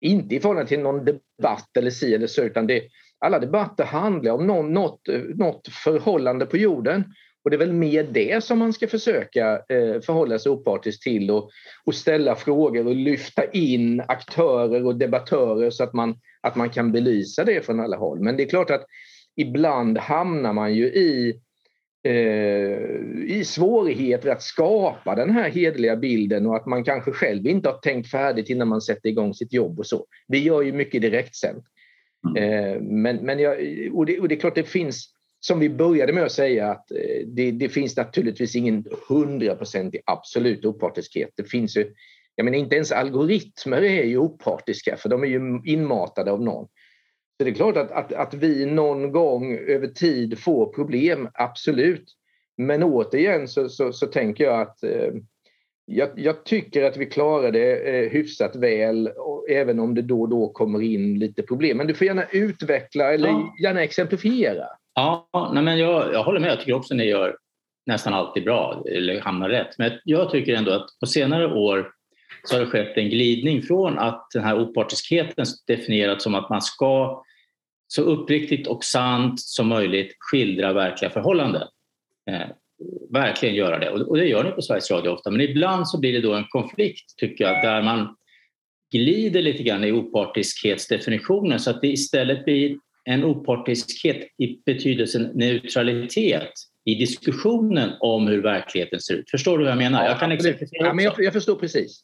Inte 0.00 0.34
i 0.34 0.40
förhållande 0.40 0.68
till 0.68 0.80
någon 0.80 1.04
debatt 1.04 1.76
eller 1.76 1.90
si 1.90 2.14
eller 2.14 2.26
så, 2.26 2.42
utan 2.42 2.66
det, 2.66 2.82
alla 3.18 3.38
debatter 3.38 3.84
handlar 3.84 4.32
om 4.32 4.46
någon, 4.46 4.72
något, 4.72 5.00
något 5.34 5.68
förhållande 5.68 6.46
på 6.46 6.56
jorden. 6.56 7.04
Och 7.44 7.50
det 7.50 7.56
är 7.56 7.58
väl 7.58 7.72
mer 7.72 8.08
det 8.12 8.44
som 8.44 8.58
man 8.58 8.72
ska 8.72 8.88
försöka 8.88 9.52
eh, 9.52 10.00
förhålla 10.00 10.38
sig 10.38 10.52
opartiskt 10.52 11.02
till 11.02 11.30
och, 11.30 11.50
och 11.84 11.94
ställa 11.94 12.34
frågor 12.34 12.86
och 12.86 12.94
lyfta 12.94 13.44
in 13.44 14.02
aktörer 14.08 14.86
och 14.86 14.96
debattörer 14.96 15.70
så 15.70 15.84
att 15.84 15.92
man, 15.92 16.18
att 16.40 16.56
man 16.56 16.70
kan 16.70 16.92
belysa 16.92 17.44
det 17.44 17.66
från 17.66 17.80
alla 17.80 17.96
håll. 17.96 18.20
Men 18.20 18.36
det 18.36 18.42
är 18.42 18.48
klart 18.48 18.70
att 18.70 18.84
ibland 19.36 19.98
hamnar 19.98 20.52
man 20.52 20.74
ju 20.74 20.84
i 20.86 21.40
i 23.26 23.42
svårigheter 23.46 24.30
att 24.30 24.42
skapa 24.42 25.14
den 25.14 25.30
här 25.30 25.50
hedliga 25.50 25.96
bilden 25.96 26.46
och 26.46 26.56
att 26.56 26.66
man 26.66 26.84
kanske 26.84 27.12
själv 27.12 27.46
inte 27.46 27.68
har 27.68 27.78
tänkt 27.78 28.10
färdigt 28.10 28.50
innan 28.50 28.68
man 28.68 28.80
sätter 28.80 29.08
igång 29.08 29.34
sitt 29.34 29.52
jobb 29.52 29.78
och 29.78 29.86
så. 29.86 30.06
Vi 30.28 30.38
gör 30.38 30.62
ju 30.62 30.72
mycket 30.72 31.02
direktsänt. 31.02 31.64
Mm. 32.36 33.02
Men, 33.02 33.16
men 33.16 33.38
jag, 33.38 33.56
och, 33.92 34.06
det, 34.06 34.20
och 34.20 34.28
det 34.28 34.34
är 34.34 34.40
klart 34.40 34.54
det 34.54 34.68
finns 34.68 35.16
som 35.40 35.58
vi 35.58 35.70
började 35.70 36.12
med 36.12 36.24
att 36.24 36.32
säga 36.32 36.70
att 36.70 36.90
eh, 36.90 37.26
det, 37.26 37.50
det 37.50 37.68
finns 37.68 37.96
naturligtvis 37.96 38.56
ingen 38.56 38.84
hundraprocentig 39.08 40.00
absolut 40.06 40.64
opartiskhet. 40.64 41.30
Det 41.36 41.44
finns 41.44 41.76
ju, 41.76 41.92
jag 42.34 42.44
menar 42.44 42.58
inte 42.58 42.76
ens 42.76 42.92
algoritmer 42.92 43.82
är 43.82 44.04
ju 44.04 44.18
opartiska 44.18 44.96
för 44.96 45.08
de 45.08 45.22
är 45.22 45.26
ju 45.26 45.60
inmatade 45.64 46.30
av 46.30 46.42
någon. 46.42 46.68
Så 47.38 47.44
det 47.44 47.50
är 47.50 47.54
klart 47.54 47.76
att, 47.76 47.90
att, 47.90 48.12
att 48.12 48.34
vi 48.34 48.66
någon 48.66 49.12
gång 49.12 49.58
över 49.58 49.86
tid 49.86 50.38
får 50.38 50.66
problem, 50.66 51.28
absolut. 51.34 52.12
Men 52.56 52.82
återigen 52.82 53.48
så, 53.48 53.68
så, 53.68 53.92
så 53.92 54.06
tänker 54.06 54.44
jag 54.44 54.60
att 54.60 54.82
eh, 54.82 55.12
jag, 55.86 56.08
jag, 56.16 56.44
tycker 56.44 56.84
att 56.84 56.96
vi 56.96 57.06
klarar 57.06 57.52
det 57.52 57.98
eh, 57.98 58.10
hyfsat 58.10 58.56
väl, 58.56 59.08
och, 59.08 59.50
även 59.50 59.80
om 59.80 59.94
det 59.94 60.02
då 60.02 60.20
och 60.20 60.28
då 60.28 60.48
kommer 60.48 60.82
in 60.82 61.18
lite 61.18 61.42
problem. 61.42 61.76
Men 61.76 61.86
du 61.86 61.94
får 61.94 62.06
gärna 62.06 62.24
utveckla 62.30 63.14
eller 63.14 63.28
ja. 63.28 63.54
gärna 63.62 63.82
exemplifiera. 63.82 64.64
Ja, 64.94 65.28
nej 65.54 65.62
men 65.62 65.78
jag, 65.78 66.12
jag 66.12 66.22
håller 66.22 66.40
med. 66.40 66.50
Jag 66.50 66.58
tycker 66.60 66.74
också 66.74 66.94
att 66.94 66.98
ni 66.98 67.04
gör 67.04 67.36
nästan 67.86 68.14
alltid 68.14 68.44
bra, 68.44 68.84
eller 68.90 69.20
hamnar 69.20 69.48
rätt. 69.48 69.78
Men 69.78 69.92
jag 70.04 70.30
tycker 70.30 70.54
ändå 70.54 70.72
att 70.72 70.86
på 71.00 71.06
senare 71.06 71.54
år 71.54 71.90
så 72.44 72.54
har 72.54 72.60
det 72.60 72.66
skett 72.66 72.96
en 72.96 73.08
glidning 73.08 73.62
från 73.62 73.98
att 73.98 74.26
den 74.34 74.44
här 74.44 74.60
opartiskheten 74.60 75.46
definierats 75.66 76.24
som 76.24 76.34
att 76.34 76.50
man 76.50 76.62
ska 76.62 77.22
så 77.88 78.02
uppriktigt 78.02 78.66
och 78.66 78.84
sant 78.84 79.40
som 79.40 79.68
möjligt 79.68 80.16
skildra 80.18 80.72
verkliga 80.72 81.10
förhållanden. 81.10 81.68
Eh, 82.30 82.48
verkligen 83.10 83.54
göra 83.54 83.78
det. 83.78 83.90
Och 83.90 84.16
det 84.16 84.26
gör 84.26 84.44
ni 84.44 84.50
på 84.50 84.62
Sveriges 84.62 84.90
Radio 84.90 85.10
ofta. 85.10 85.30
Men 85.30 85.40
ibland 85.40 85.88
så 85.88 86.00
blir 86.00 86.12
det 86.12 86.20
då 86.20 86.34
en 86.34 86.44
konflikt, 86.48 87.16
tycker 87.16 87.44
jag, 87.44 87.64
där 87.64 87.82
man 87.82 88.16
glider 88.92 89.42
lite 89.42 89.62
grann 89.62 89.84
i 89.84 89.92
opartiskhetsdefinitionen 89.92 91.60
så 91.60 91.70
att 91.70 91.80
det 91.80 91.88
istället 91.88 92.44
blir 92.44 92.76
en 93.04 93.24
opartiskhet 93.24 94.28
i 94.38 94.58
betydelsen 94.66 95.22
neutralitet 95.34 96.52
i 96.84 96.94
diskussionen 96.94 97.90
om 98.00 98.26
hur 98.26 98.42
verkligheten 98.42 99.00
ser 99.00 99.14
ut. 99.14 99.30
Förstår 99.30 99.58
du 99.58 99.64
vad 99.64 99.70
jag 99.70 99.78
menar? 99.78 100.04
Ja, 100.04 100.10
jag 100.10 100.20
kan 100.20 100.32
exemplifiera 100.32 100.86
ja, 100.86 100.94
men 100.94 101.04
jag, 101.04 101.14
jag, 101.18 101.32
förstår 101.32 101.56
precis. 101.56 102.00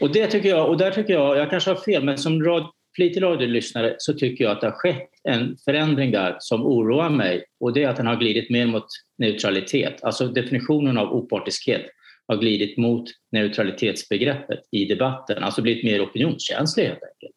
Och 0.00 0.12
det 0.12 0.26
tycker 0.26 0.48
jag, 0.48 0.68
och 0.68 0.78
där 0.78 0.90
tycker 0.90 1.12
jag, 1.12 1.38
jag 1.38 1.50
kanske 1.50 1.70
har 1.70 1.76
fel, 1.76 2.04
men 2.04 2.18
som 2.18 2.44
rad, 2.44 2.70
flitig 2.96 3.22
radiolyssnare 3.22 3.94
så 3.98 4.14
tycker 4.14 4.44
jag 4.44 4.52
att 4.52 4.60
det 4.60 4.66
har 4.66 4.74
skett 4.74 5.10
en 5.24 5.56
förändring 5.64 6.10
där 6.10 6.36
som 6.38 6.66
oroar 6.66 7.10
mig 7.10 7.44
och 7.60 7.72
det 7.72 7.84
är 7.84 7.88
att 7.88 7.96
den 7.96 8.06
har 8.06 8.16
glidit 8.16 8.50
mer 8.50 8.66
mot 8.66 8.86
neutralitet. 9.18 10.04
Alltså 10.04 10.28
definitionen 10.28 10.98
av 10.98 11.12
opartiskhet 11.12 11.86
har 12.28 12.36
glidit 12.36 12.78
mot 12.78 13.10
neutralitetsbegreppet 13.32 14.60
i 14.70 14.84
debatten, 14.84 15.42
alltså 15.42 15.62
blivit 15.62 15.84
mer 15.84 16.04
opinionskänslig 16.04 16.84
helt 16.84 17.02
enkelt. 17.02 17.36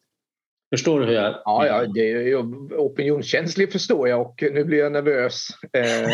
Förstår 0.76 1.00
du 1.00 1.06
hur 1.06 1.14
jag... 1.14 1.42
Ja, 1.46 1.68
ja 1.68 1.86
det 1.86 2.12
är 2.12 2.36
opinionskänslig 2.78 3.72
förstår 3.72 4.10
jag 4.10 4.22
och 4.22 4.44
nu 4.52 4.64
blir 4.64 4.78
jag 4.78 4.92
nervös. 4.92 5.48
Eh, 5.74 6.10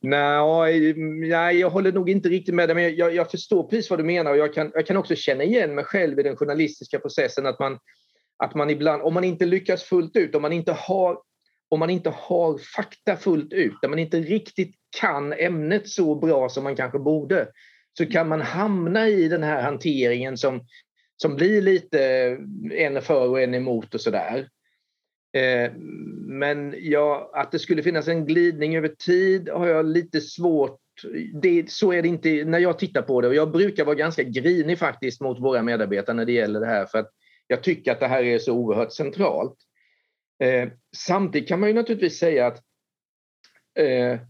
nej, 0.00 0.94
nej, 1.28 1.58
jag 1.58 1.70
håller 1.70 1.92
nog 1.92 2.10
inte 2.10 2.28
riktigt 2.28 2.54
med 2.54 2.68
dig, 2.68 2.74
men 2.74 2.96
jag, 2.96 3.14
jag, 3.14 3.30
förstår 3.30 3.62
precis 3.62 3.90
vad 3.90 3.98
du 3.98 4.04
menar 4.04 4.30
och 4.30 4.36
jag 4.36 4.54
kan, 4.54 4.70
jag 4.74 4.86
kan 4.86 4.96
också 4.96 5.14
känna 5.14 5.44
igen 5.44 5.74
mig 5.74 5.84
själv 5.84 6.18
i 6.18 6.22
den 6.22 6.36
journalistiska 6.36 6.98
processen 6.98 7.46
att 7.46 7.58
man, 7.58 7.78
att 8.40 8.54
man 8.54 8.70
ibland, 8.70 9.02
om 9.02 9.14
man 9.14 9.24
inte 9.24 9.46
lyckas 9.46 9.82
fullt 9.82 10.16
ut, 10.16 10.34
om 10.34 10.42
man 10.42 10.52
inte 10.52 10.72
har 10.72 11.18
om 11.72 11.78
man 11.78 11.90
inte 11.90 12.10
har 12.10 12.58
fakta 12.58 13.16
fullt 13.16 13.52
ut, 13.52 13.74
där 13.82 13.88
man 13.88 13.98
inte 13.98 14.20
riktigt 14.20 14.74
kan 15.00 15.32
ämnet 15.32 15.88
så 15.88 16.14
bra 16.14 16.48
som 16.48 16.64
man 16.64 16.76
kanske 16.76 16.98
borde, 16.98 17.48
så 17.98 18.06
kan 18.06 18.28
man 18.28 18.40
hamna 18.40 19.08
i 19.08 19.28
den 19.28 19.42
här 19.42 19.62
hanteringen 19.62 20.36
som, 20.36 20.60
som 21.16 21.36
blir 21.36 21.62
lite 21.62 22.02
en 22.72 23.02
för 23.02 23.28
och 23.28 23.40
en 23.40 23.54
emot 23.54 23.94
och 23.94 24.00
sådär. 24.00 24.48
Eh, 25.36 25.72
men 26.26 26.74
ja, 26.78 27.30
att 27.34 27.52
det 27.52 27.58
skulle 27.58 27.82
finnas 27.82 28.08
en 28.08 28.26
glidning 28.26 28.76
över 28.76 28.88
tid 28.88 29.48
har 29.48 29.66
jag 29.66 29.86
lite 29.86 30.20
svårt 30.20 30.80
det, 31.42 31.70
så 31.70 31.92
är 31.92 32.02
det 32.02 32.08
inte 32.08 32.44
när 32.44 32.58
jag 32.58 32.78
tittar 32.78 33.02
på 33.02 33.20
det. 33.20 33.28
Och 33.28 33.34
jag 33.34 33.52
brukar 33.52 33.84
vara 33.84 33.94
ganska 33.94 34.22
grinig 34.22 34.78
faktiskt 34.78 35.20
mot 35.20 35.40
våra 35.40 35.62
medarbetare 35.62 36.16
när 36.16 36.24
det 36.24 36.32
gäller 36.32 36.60
det 36.60 36.66
här 36.66 36.86
för 36.86 36.98
att 36.98 37.10
jag 37.50 37.62
tycker 37.62 37.92
att 37.92 38.00
det 38.00 38.08
här 38.08 38.22
är 38.22 38.38
så 38.38 38.52
oerhört 38.52 38.92
centralt. 38.92 39.56
Eh, 40.42 40.68
samtidigt 40.96 41.48
kan 41.48 41.60
man 41.60 41.68
ju 41.68 41.74
naturligtvis 41.74 42.18
säga 42.18 42.46
att 42.46 42.62
eh, 43.78 44.20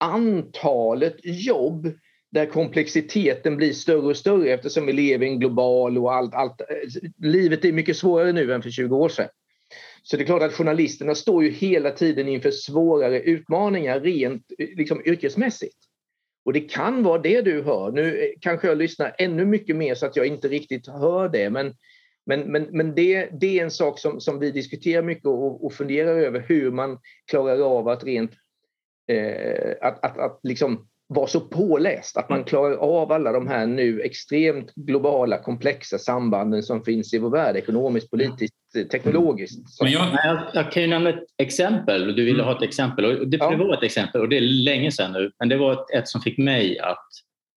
antalet 0.00 1.16
jobb 1.22 1.92
där 2.32 2.46
komplexiteten 2.46 3.56
blir 3.56 3.72
större 3.72 4.06
och 4.06 4.16
större 4.16 4.50
eftersom 4.50 4.86
vi 4.86 4.92
lever 4.92 5.26
i 5.26 5.28
en 5.28 5.40
global 5.40 5.98
och 5.98 6.14
allt, 6.14 6.34
allt. 6.34 6.60
Eh, 6.60 6.66
livet 7.18 7.64
är 7.64 7.72
mycket 7.72 7.96
svårare 7.96 8.32
nu 8.32 8.52
än 8.52 8.62
för 8.62 8.70
20 8.70 8.96
år 8.96 9.08
sedan. 9.08 9.28
Så 10.02 10.16
det 10.16 10.22
är 10.22 10.26
klart 10.26 10.42
att 10.42 10.54
journalisterna 10.54 11.14
står 11.14 11.44
ju 11.44 11.50
hela 11.50 11.90
tiden 11.90 12.28
inför 12.28 12.50
svårare 12.50 13.20
utmaningar 13.20 14.00
rent 14.00 14.52
eh, 14.58 14.68
liksom, 14.76 15.02
yrkesmässigt. 15.04 15.78
Och 16.44 16.52
det 16.52 16.60
kan 16.60 17.02
vara 17.02 17.18
det 17.18 17.40
du 17.40 17.62
hör. 17.62 17.92
Nu 17.92 18.18
eh, 18.18 18.30
kanske 18.40 18.68
jag 18.68 18.78
lyssnar 18.78 19.14
ännu 19.18 19.44
mycket 19.44 19.76
mer 19.76 19.94
så 19.94 20.06
att 20.06 20.16
jag 20.16 20.26
inte 20.26 20.48
riktigt 20.48 20.86
hör 20.86 21.28
det. 21.28 21.50
Men, 21.50 21.74
men, 22.26 22.40
men, 22.40 22.68
men 22.70 22.94
det, 22.94 23.28
det 23.40 23.58
är 23.58 23.64
en 23.64 23.70
sak 23.70 23.98
som, 23.98 24.20
som 24.20 24.38
vi 24.38 24.50
diskuterar 24.50 25.02
mycket 25.02 25.26
och, 25.26 25.64
och 25.64 25.72
funderar 25.72 26.18
över 26.18 26.44
hur 26.48 26.70
man 26.70 26.98
klarar 27.30 27.78
av 27.78 27.88
att 27.88 28.04
rent 28.04 28.30
eh, 29.12 29.70
att, 29.80 30.04
att, 30.04 30.18
att 30.18 30.40
liksom 30.42 30.88
vara 31.06 31.26
så 31.26 31.40
påläst 31.40 32.16
att 32.16 32.28
man 32.28 32.38
mm. 32.38 32.46
klarar 32.46 32.76
av 32.76 33.12
alla 33.12 33.32
de 33.32 33.48
här 33.48 33.66
nu 33.66 34.00
extremt 34.00 34.74
globala 34.74 35.38
komplexa 35.38 35.98
sambanden 35.98 36.62
som 36.62 36.84
finns 36.84 37.14
i 37.14 37.18
vår 37.18 37.30
värld, 37.30 37.56
ekonomiskt, 37.56 38.10
politiskt, 38.10 38.54
teknologiskt. 38.90 39.82
Men 39.82 39.92
jag, 39.92 40.08
jag, 40.24 40.38
jag 40.52 40.72
kan 40.72 40.82
ju 40.82 40.88
nämna 40.88 41.10
ett 41.10 41.24
exempel, 41.38 42.06
du 42.16 42.24
ville 42.24 42.42
mm. 42.42 42.46
ha 42.46 42.56
ett 42.56 42.62
exempel. 42.62 43.04
Och 43.04 43.28
det, 43.28 43.36
ja. 43.36 43.56
var 43.56 43.76
ett 43.76 43.82
exempel 43.82 44.20
och 44.20 44.28
det 44.28 44.36
är 44.36 44.40
länge 44.40 44.90
sedan 44.92 45.12
nu, 45.12 45.30
men 45.38 45.48
det 45.48 45.56
var 45.56 45.72
ett, 45.72 45.90
ett, 45.94 46.08
som 46.08 46.20
fick 46.20 46.38
mig 46.38 46.78
att 46.78 47.08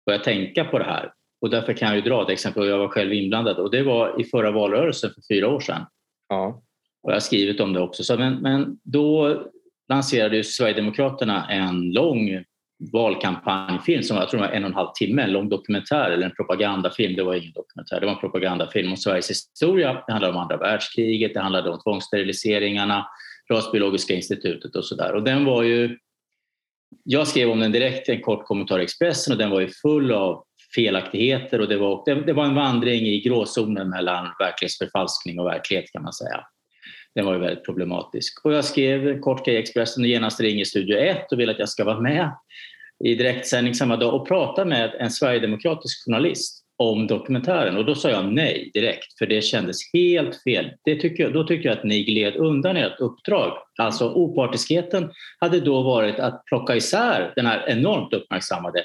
börja 0.07 0.19
tänka 0.19 0.65
på 0.65 0.79
det 0.79 0.85
här. 0.85 1.13
Och 1.45 1.51
därför 1.51 1.73
kan 1.73 1.89
jag 1.89 1.97
ju 1.97 2.03
dra 2.03 2.23
ett 2.23 2.29
exempel, 2.29 2.67
jag 2.67 2.79
var 2.79 2.89
själv 2.89 3.13
inblandad. 3.13 3.57
Och 3.57 3.71
det 3.71 3.83
var 3.83 4.21
i 4.21 4.25
förra 4.25 4.51
valrörelsen 4.51 5.11
för 5.11 5.35
fyra 5.35 5.49
år 5.49 5.61
sedan. 5.61 5.87
Ja. 6.29 6.63
Och 7.03 7.11
jag 7.11 7.15
har 7.15 7.21
skrivit 7.21 7.61
om 7.61 7.73
det 7.73 7.81
också. 7.81 8.05
Så, 8.05 8.17
men, 8.17 8.35
men 8.35 8.79
då 8.83 9.43
lanserade 9.89 10.37
ju 10.37 10.45
Sverigedemokraterna 10.45 11.51
en 11.51 11.93
lång 11.93 12.45
valkampanjfilm 12.93 14.03
som 14.03 14.17
jag 14.17 14.29
tror 14.29 14.41
var 14.41 14.49
en 14.49 14.65
och 14.65 14.71
en 14.71 14.75
halv 14.75 14.89
timme, 14.95 15.23
en 15.23 15.33
lång 15.33 15.49
dokumentär 15.49 16.11
eller 16.11 16.27
en 16.27 16.35
propagandafilm. 16.35 17.17
Det 17.17 17.23
var 17.23 17.35
ingen 17.35 17.53
dokumentär, 17.53 18.01
det 18.01 18.07
var 18.07 18.13
en 18.13 18.21
propagandafilm 18.21 18.91
om 18.91 18.97
Sveriges 18.97 19.31
historia. 19.31 20.03
Det 20.07 20.13
handlade 20.13 20.35
om 20.35 20.41
andra 20.41 20.57
världskriget, 20.57 21.35
det 21.35 21.41
handlade 21.41 21.71
om 21.71 21.81
tvångssteriliseringarna, 21.81 23.07
Rasbiologiska 23.51 24.15
institutet 24.15 24.77
och 24.77 24.85
sådär. 24.85 25.13
Och 25.13 25.23
den 25.23 25.45
var 25.45 25.63
ju... 25.63 25.99
Jag 27.05 27.29
skrev 27.29 27.51
om 27.51 27.61
den 27.61 27.73
direkt 27.73 28.09
i 28.09 28.13
en 28.13 28.23
kort 28.23 28.47
kommentar 28.47 28.79
i 28.79 28.83
Expressen 28.83 29.33
och 29.33 29.39
den 29.39 29.51
var 29.51 29.61
ju 29.61 29.69
full 29.69 30.13
av 30.13 30.45
felaktigheter 30.75 31.61
och 31.61 31.69
det 31.69 31.77
var, 31.77 32.03
det, 32.07 32.15
det 32.15 32.33
var 32.33 32.45
en 32.45 32.55
vandring 32.55 33.07
i 33.07 33.21
gråzonen 33.21 33.91
mellan 33.91 34.27
verklighetsförfalskning 34.39 35.39
och 35.39 35.47
verklighet 35.47 35.93
kan 35.93 36.03
man 36.03 36.13
säga. 36.13 36.45
Den 37.15 37.27
var 37.27 37.33
ju 37.33 37.41
väldigt 37.41 37.65
problematisk. 37.65 38.45
Och 38.45 38.53
jag 38.53 38.65
skrev 38.65 39.21
kort 39.21 39.45
grej 39.45 39.55
i 39.55 39.59
Expressen 39.59 40.03
och 40.03 40.09
genast 40.09 40.41
ringer 40.41 40.65
Studio 40.65 40.99
1 40.99 41.33
och 41.33 41.41
vill 41.41 41.51
att 41.51 41.59
jag 41.59 41.69
ska 41.69 41.85
vara 41.85 42.01
med 42.01 42.31
i 43.05 43.15
direktsändning 43.15 43.75
samma 43.75 43.97
dag 43.97 44.15
och 44.15 44.29
prata 44.29 44.65
med 44.65 44.95
en 44.99 45.11
sverigedemokratisk 45.11 46.05
journalist 46.05 46.65
om 46.77 47.07
dokumentären 47.07 47.77
och 47.77 47.85
då 47.85 47.95
sa 47.95 48.11
jag 48.11 48.33
nej 48.33 48.71
direkt 48.75 49.19
för 49.19 49.27
det 49.27 49.43
kändes 49.43 49.79
helt 49.93 50.43
fel. 50.43 50.71
Det 50.85 50.97
tycker 50.97 51.23
jag, 51.23 51.33
då 51.33 51.45
tycker 51.45 51.69
jag 51.69 51.79
att 51.79 51.85
ni 51.85 52.05
gled 52.05 52.37
undan 52.37 52.77
ert 52.77 53.01
uppdrag. 53.01 53.53
Alltså 53.79 54.11
opartiskheten 54.11 55.11
hade 55.39 55.61
då 55.61 55.83
varit 55.83 56.19
att 56.19 56.45
plocka 56.45 56.77
isär 56.77 57.33
den 57.37 57.47
här 57.47 57.69
enormt 57.69 58.13
uppmärksammade 58.15 58.85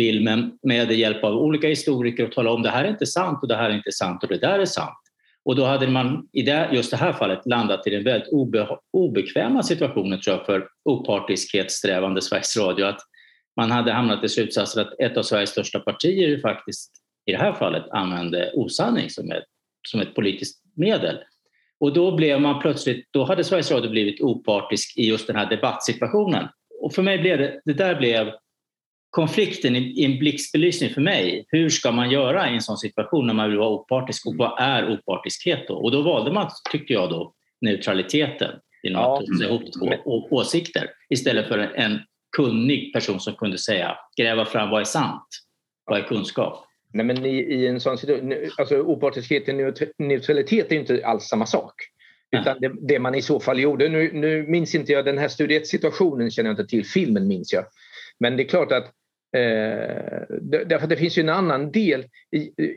filmen 0.00 0.58
med 0.62 0.92
hjälp 0.92 1.24
av 1.24 1.32
olika 1.32 1.68
historiker 1.68 2.26
och 2.26 2.32
tala 2.32 2.50
om 2.50 2.62
det 2.62 2.70
här 2.70 2.84
är 2.84 2.88
inte 2.88 3.06
sant 3.06 3.38
och 3.42 3.48
det 3.48 3.56
här 3.56 3.70
är 3.70 3.74
inte 3.74 3.92
sant 3.92 4.22
och 4.22 4.28
det 4.28 4.38
där 4.38 4.58
är 4.58 4.64
sant. 4.64 4.98
Och 5.44 5.56
då 5.56 5.64
hade 5.64 5.86
man 5.86 6.28
i 6.32 6.42
det, 6.42 6.68
just 6.72 6.90
det 6.90 6.96
här 6.96 7.12
fallet 7.12 7.46
landat 7.46 7.86
i 7.86 7.90
den 7.90 8.04
väldigt 8.04 8.28
obe, 8.28 8.68
obekväma 8.92 9.62
situationen 9.62 10.20
tror 10.20 10.36
jag, 10.36 10.46
för 10.46 10.68
opartiskhetssträvande 10.84 12.22
Sveriges 12.22 12.56
Radio 12.56 12.84
att 12.84 13.00
man 13.56 13.70
hade 13.70 13.92
hamnat 13.92 14.24
i 14.24 14.28
slutsatsen 14.28 14.82
att 14.82 15.00
ett 15.00 15.16
av 15.16 15.22
Sveriges 15.22 15.50
största 15.50 15.80
partier 15.80 16.40
faktiskt 16.40 16.92
i 17.26 17.32
det 17.32 17.38
här 17.38 17.52
fallet 17.52 17.84
använde 17.90 18.52
osanning 18.54 19.10
som 19.10 19.30
ett, 19.30 19.44
som 19.88 20.00
ett 20.00 20.14
politiskt 20.14 20.62
medel. 20.76 21.18
Och 21.80 21.92
då 21.92 22.16
blev 22.16 22.40
man 22.40 22.60
plötsligt, 22.60 23.08
då 23.10 23.24
hade 23.24 23.44
Sveriges 23.44 23.70
Radio 23.70 23.90
blivit 23.90 24.20
opartisk 24.20 24.98
i 24.98 25.08
just 25.08 25.26
den 25.26 25.36
här 25.36 25.50
debattsituationen. 25.50 26.48
Och 26.80 26.94
för 26.94 27.02
mig 27.02 27.18
blev 27.18 27.38
det, 27.38 27.60
det 27.64 27.72
där 27.72 27.94
blev 27.94 28.32
konflikten 29.10 29.76
i, 29.76 30.04
en 30.04 30.18
blixtbelysning 30.18 30.90
för 30.90 31.00
mig. 31.00 31.44
Hur 31.48 31.68
ska 31.68 31.92
man 31.92 32.10
göra 32.10 32.50
i 32.50 32.54
en 32.54 32.60
sån 32.60 32.76
situation 32.76 33.26
när 33.26 33.34
man 33.34 33.48
vill 33.48 33.58
vara 33.58 33.68
opartisk 33.68 34.26
och 34.26 34.36
vad 34.36 34.60
är 34.60 34.90
opartiskhet 34.90 35.68
då? 35.68 35.74
Och 35.74 35.90
då 35.90 36.02
valde 36.02 36.32
man, 36.32 36.50
tyckte 36.72 36.92
jag 36.92 37.10
då, 37.10 37.34
neutraliteten 37.60 38.50
genom 38.82 39.02
ja. 39.02 39.18
att 39.18 39.40
ta 39.40 39.44
ihop 39.44 39.62
två 39.72 40.28
åsikter 40.30 40.90
istället 41.10 41.48
för 41.48 41.58
en 41.58 41.98
kunnig 42.36 42.92
person 42.92 43.20
som 43.20 43.34
kunde 43.34 43.58
säga, 43.58 43.96
gräva 44.20 44.44
fram 44.44 44.70
vad 44.70 44.80
är 44.80 44.84
sant, 44.84 45.26
vad 45.86 45.98
är 45.98 46.02
kunskap. 46.02 46.64
Nej, 46.92 47.06
men 47.06 47.26
i, 47.26 47.36
i 47.38 47.66
en 47.66 47.80
sån 47.80 47.98
situation, 47.98 48.34
alltså 48.58 48.76
opartiskhet 48.76 49.48
och 49.48 49.54
neutralitet 49.98 50.72
är 50.72 50.76
inte 50.76 51.06
alls 51.06 51.24
samma 51.24 51.46
sak. 51.46 51.74
Utan 52.36 52.60
det, 52.60 52.72
det, 52.80 52.98
man 52.98 53.14
i 53.14 53.22
så 53.22 53.40
fall 53.40 53.60
gjorde, 53.60 53.88
nu, 53.88 54.10
nu 54.12 54.42
minns 54.42 54.74
inte 54.74 54.92
jag 54.92 55.04
den 55.04 55.18
här 55.18 55.28
studiettsituationen, 55.28 56.30
känner 56.30 56.50
jag 56.50 56.52
inte 56.52 56.70
till, 56.70 56.86
filmen 56.86 57.28
minns 57.28 57.52
jag. 57.52 57.64
Men 58.20 58.36
det 58.36 58.42
är 58.42 58.48
klart 58.48 58.72
att 58.72 58.92
Eh, 59.36 60.22
därför 60.40 60.86
det 60.86 60.96
finns 60.96 61.18
ju 61.18 61.20
en 61.20 61.28
annan 61.28 61.72
del. 61.72 62.04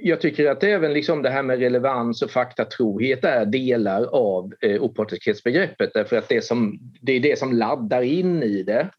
Jag 0.02 0.22
tycker 0.22 0.46
att 0.46 0.64
även 0.64 0.94
liksom 0.94 1.22
det 1.22 1.30
här 1.30 1.44
med 1.44 1.60
relevans 1.60 2.22
och 2.22 2.32
faktatrohet 2.32 3.24
är 3.24 3.46
delar 3.46 4.04
av 4.04 4.54
eh, 4.62 4.84
opartiskhetsbegreppet 4.84 5.94
därför 5.94 6.18
att 6.18 6.30
det, 6.30 6.42
som, 6.42 6.80
det 7.02 7.14
är 7.14 7.20
det 7.20 7.40
som 7.40 7.54
laddar 7.54 8.02
in 8.02 8.44
i 8.44 8.64
det. 8.64 8.90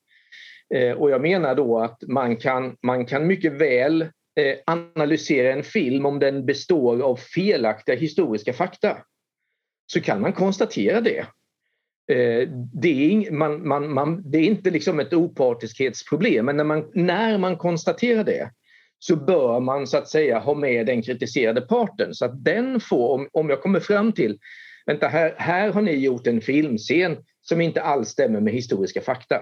Eh, 0.74 0.92
och 0.92 1.10
jag 1.10 1.20
menar 1.20 1.54
då 1.54 1.78
att 1.78 2.02
man 2.06 2.36
kan, 2.36 2.76
man 2.82 3.06
kan 3.06 3.26
mycket 3.26 3.52
väl 3.52 4.02
eh, 4.40 4.56
analysera 4.66 5.52
en 5.52 5.62
film 5.62 6.06
om 6.06 6.18
den 6.18 6.46
består 6.46 7.02
av 7.02 7.16
felaktiga 7.16 7.96
historiska 7.96 8.52
fakta. 8.52 8.98
Så 9.92 10.00
kan 10.00 10.20
man 10.20 10.32
konstatera 10.32 11.00
det. 11.00 11.26
Eh, 12.12 12.48
det 12.72 12.88
är, 12.88 13.30
man, 13.30 13.68
man, 13.68 13.92
man, 13.92 14.30
det 14.30 14.38
är 14.38 14.42
inte 14.42 14.70
liksom 14.70 15.00
ett 15.00 15.12
opartiskhetsproblem, 15.12 16.46
men 16.46 16.56
när 16.56 16.64
man, 16.64 16.90
när 16.94 17.38
man 17.38 17.56
konstaterar 17.56 18.24
det 18.24 18.50
så 18.98 19.16
bör 19.16 19.60
man 19.60 19.86
så 19.86 19.96
att 19.96 20.08
säga 20.08 20.38
ha 20.38 20.54
med 20.54 20.86
den 20.86 21.02
kritiserade 21.02 21.60
parten 21.60 22.14
så 22.14 22.24
att 22.24 22.44
den 22.44 22.80
får, 22.80 23.08
om, 23.08 23.28
om 23.32 23.50
jag 23.50 23.62
kommer 23.62 23.80
fram 23.80 24.12
till, 24.12 24.38
vänta 24.86 25.08
här, 25.08 25.34
här 25.38 25.72
har 25.72 25.82
ni 25.82 25.92
gjort 25.92 26.26
en 26.26 26.40
filmscen 26.40 27.16
som 27.42 27.60
inte 27.60 27.82
alls 27.82 28.08
stämmer 28.08 28.40
med 28.40 28.52
historiska 28.52 29.00
fakta. 29.00 29.36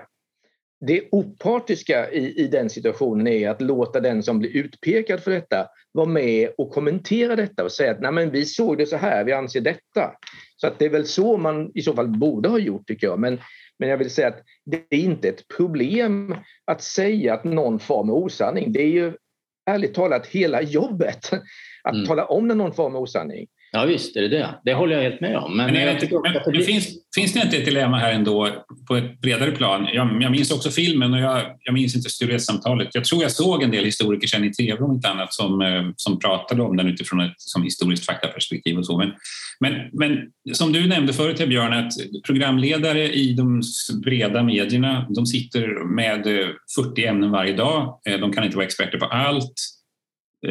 Det 0.87 1.09
opartiska 1.11 2.11
i, 2.11 2.45
i 2.45 2.47
den 2.47 2.71
situationen 2.71 3.27
är 3.27 3.49
att 3.49 3.61
låta 3.61 4.01
den 4.01 4.23
som 4.23 4.39
blir 4.39 4.57
utpekad 4.57 5.21
för 5.21 5.31
detta 5.31 5.69
vara 5.93 6.07
med 6.07 6.51
och 6.59 6.71
kommentera 6.71 7.37
detta 7.37 7.65
och 7.65 7.73
säga 7.73 7.91
att 7.91 8.01
Nej, 8.01 8.13
men 8.13 8.31
vi 8.31 8.45
såg 8.45 8.79
det 8.79 8.87
så 8.87 8.97
här, 8.97 9.25
vi 9.25 9.33
anser 9.33 9.61
detta. 9.61 10.13
Så 10.57 10.67
att 10.67 10.79
det 10.79 10.85
är 10.85 10.91
väl 10.91 11.07
så 11.07 11.37
man 11.37 11.71
i 11.75 11.83
så 11.83 11.95
fall 11.95 12.09
borde 12.09 12.49
ha 12.49 12.59
gjort 12.59 12.87
tycker 12.87 13.07
jag. 13.07 13.19
Men, 13.19 13.41
men 13.79 13.89
jag 13.89 13.97
vill 13.97 14.11
säga 14.11 14.29
att 14.29 14.43
det 14.65 14.77
är 14.91 14.99
inte 14.99 15.29
ett 15.29 15.49
problem 15.57 16.37
att 16.65 16.83
säga 16.83 17.35
att 17.35 17.45
någon 17.45 17.79
far 17.79 18.05
med 18.05 18.15
osanning. 18.15 18.73
Det 18.73 18.83
är 18.83 18.91
ju 18.91 19.13
ärligt 19.71 19.95
talat 19.95 20.27
hela 20.27 20.63
jobbet 20.63 21.33
att 21.83 21.95
mm. 21.95 22.07
tala 22.07 22.25
om 22.25 22.49
när 22.49 22.55
någon 22.55 22.75
far 22.75 22.91
med 22.91 23.01
osanning. 23.01 23.47
Ja 23.75 23.85
visst 23.85 24.17
är 24.17 24.23
det 24.23 24.29
det. 24.29 24.55
Det 24.65 24.75
håller 24.75 24.97
jag 24.97 25.03
helt 25.03 25.21
med 25.21 25.37
om. 25.37 25.57
Men, 25.57 25.73
men, 25.73 25.97
det, 26.01 26.11
men, 26.11 26.55
men 26.55 26.63
finns, 26.63 26.89
finns 27.15 27.33
det 27.33 27.41
inte 27.41 27.57
ett 27.57 27.65
dilemma 27.65 27.99
här 27.99 28.13
ändå 28.13 28.49
på 28.89 28.97
ett 28.97 29.21
bredare 29.21 29.51
plan? 29.51 29.89
Jag, 29.93 30.23
jag 30.23 30.33
minns 30.33 30.51
också 30.51 30.71
filmen 30.71 31.15
och 31.15 31.21
jag, 31.21 31.43
jag 31.61 31.75
minns 31.75 31.97
inte 31.97 32.11
studiesamtalet. 32.11 32.89
Jag 32.93 33.05
tror 33.05 33.23
jag 33.23 33.33
såg 33.33 33.63
en 33.63 33.71
del 33.71 33.85
historiker 33.85 34.27
sen 34.27 34.45
i 34.45 34.53
tv 34.53 34.83
om 34.83 34.93
inte 34.93 35.09
annat 35.09 35.35
som, 35.35 35.63
eh, 35.63 35.83
som 35.97 36.19
pratade 36.19 36.63
om 36.63 36.77
den 36.77 36.89
utifrån 36.89 37.21
ett 37.21 37.35
som 37.37 37.63
historiskt 37.63 38.07
faktaperspektiv 38.07 38.79
och 38.79 38.87
så. 38.87 38.99
Men, 38.99 39.13
men, 39.61 39.73
men 39.93 40.19
som 40.53 40.73
du 40.73 40.89
nämnde 40.89 41.13
förut 41.13 41.49
Björn, 41.49 41.73
att 41.73 41.93
programledare 42.27 43.13
i 43.13 43.33
de 43.33 43.63
breda 44.05 44.43
medierna, 44.43 45.07
de 45.11 45.27
sitter 45.27 45.95
med 45.95 46.25
40 46.77 47.05
eh, 47.05 47.11
ämnen 47.11 47.31
varje 47.31 47.57
dag. 47.57 48.01
Eh, 48.09 48.21
de 48.21 48.33
kan 48.33 48.45
inte 48.45 48.57
vara 48.57 48.67
experter 48.67 48.99
på 48.99 49.07
allt 49.07 49.55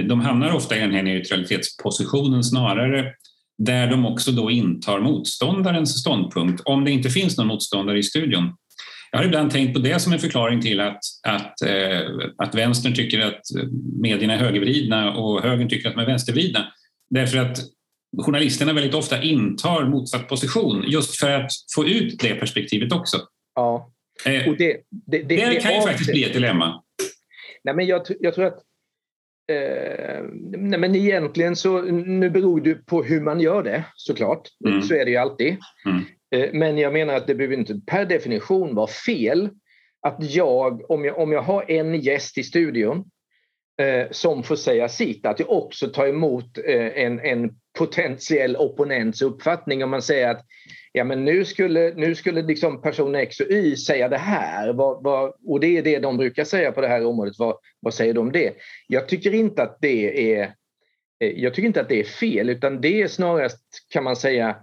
de 0.07 0.21
hamnar 0.21 0.51
ofta 0.51 0.77
i 0.77 0.79
den 0.79 0.91
här 0.91 1.03
neutralitetspositionen 1.03 2.43
snarare 2.43 3.13
där 3.57 3.87
de 3.87 4.05
också 4.05 4.31
då 4.31 4.51
intar 4.51 4.99
motståndarens 4.99 5.99
ståndpunkt 5.99 6.61
om 6.65 6.85
det 6.85 6.91
inte 6.91 7.09
finns 7.09 7.37
någon 7.37 7.47
motståndare 7.47 7.99
i 7.99 8.03
studion. 8.03 8.55
Jag 9.11 9.19
har 9.19 9.25
ibland 9.25 9.51
tänkt 9.51 9.73
på 9.73 9.79
det 9.79 9.99
som 9.99 10.13
en 10.13 10.19
förklaring 10.19 10.61
till 10.61 10.79
att, 10.79 10.99
att, 11.27 11.61
eh, 11.61 12.09
att 12.37 12.55
vänstern 12.55 12.95
tycker 12.95 13.19
att 13.19 13.41
medierna 14.01 14.33
är 14.33 14.37
högervridna 14.37 15.13
och 15.15 15.41
högern 15.41 15.69
tycker 15.69 15.89
att 15.89 15.95
de 15.95 16.01
är 16.01 16.05
vänstervridna. 16.05 16.71
Därför 17.09 17.37
att 17.37 17.57
journalisterna 18.25 18.73
väldigt 18.73 18.93
ofta 18.93 19.21
intar 19.23 19.85
motsatt 19.85 20.29
position 20.29 20.85
just 20.87 21.19
för 21.19 21.31
att 21.31 21.51
få 21.75 21.87
ut 21.87 22.19
det 22.19 22.35
perspektivet 22.35 22.91
också. 22.91 23.17
Ja. 23.55 23.91
Eh, 24.25 24.49
och 24.49 24.57
det, 24.57 24.77
det, 24.89 25.17
det, 25.17 25.35
det 25.35 25.61
kan 25.61 25.75
ju 25.75 25.81
faktiskt 25.81 26.11
bli 26.11 26.23
ett 26.23 26.33
dilemma. 26.33 26.81
Nej, 27.63 27.75
men 27.75 27.87
jag, 27.87 28.01
jag 28.19 28.35
tror 28.35 28.45
att 28.45 28.59
Eh, 29.47 30.23
nej 30.57 30.79
men 30.79 30.95
egentligen 30.95 31.55
så, 31.55 31.81
nu 31.81 32.29
beror 32.29 32.61
det 32.61 32.85
på 32.85 33.03
hur 33.03 33.21
man 33.21 33.39
gör 33.39 33.63
det 33.63 33.83
såklart. 33.95 34.47
Mm. 34.67 34.81
Så 34.81 34.93
är 34.93 35.05
det 35.05 35.11
ju 35.11 35.17
alltid. 35.17 35.57
Mm. 35.85 36.03
Eh, 36.35 36.49
men 36.53 36.77
jag 36.77 36.93
menar 36.93 37.13
att 37.13 37.27
det 37.27 37.35
behöver 37.35 37.57
inte 37.57 37.81
per 37.87 38.05
definition 38.05 38.75
vara 38.75 38.87
fel 38.87 39.49
att 40.01 40.17
jag, 40.19 40.91
om 40.91 41.05
jag, 41.05 41.19
om 41.19 41.31
jag 41.31 41.41
har 41.41 41.71
en 41.71 42.01
gäst 42.01 42.37
i 42.37 42.43
studion 42.43 43.03
eh, 43.81 44.07
som 44.11 44.43
får 44.43 44.55
säga 44.55 44.89
sitt, 44.89 45.25
att 45.25 45.39
jag 45.39 45.49
också 45.49 45.87
tar 45.87 46.07
emot 46.07 46.57
eh, 46.57 47.03
en, 47.03 47.19
en 47.19 47.51
potentiell 47.77 48.55
opponents 48.55 49.21
uppfattning. 49.21 49.83
Om 49.83 49.89
man 49.89 50.01
säger 50.01 50.29
att 50.29 50.45
ja, 50.91 51.03
men 51.03 51.25
nu 51.25 51.45
skulle, 51.45 51.93
nu 51.95 52.15
skulle 52.15 52.41
liksom 52.41 52.81
person 52.81 53.15
X 53.15 53.39
och 53.39 53.51
Y 53.51 53.75
säga 53.75 54.09
det 54.09 54.17
här 54.17 54.73
vad, 54.73 55.03
vad, 55.03 55.33
och 55.45 55.59
det 55.59 55.77
är 55.77 55.81
det 55.81 55.99
de 55.99 56.17
brukar 56.17 56.43
säga 56.43 56.71
på 56.71 56.81
det 56.81 56.87
här 56.87 57.05
området. 57.05 57.39
Vad, 57.39 57.55
vad 57.79 57.93
säger 57.93 58.13
de 58.13 58.19
om 58.19 58.31
det? 58.31 58.53
Jag 58.87 59.07
tycker 59.07 59.33
inte 59.33 59.63
att 59.63 59.77
det 59.81 60.33
är 60.33 60.53
eh, 61.19 61.29
jag 61.29 61.53
tycker 61.53 61.67
inte 61.67 61.81
att 61.81 61.89
det 61.89 61.99
är 61.99 62.03
fel 62.03 62.49
utan 62.49 62.81
det 62.81 63.01
är 63.01 63.07
snarast 63.07 63.61
kan 63.89 64.03
man 64.03 64.15
säga 64.15 64.55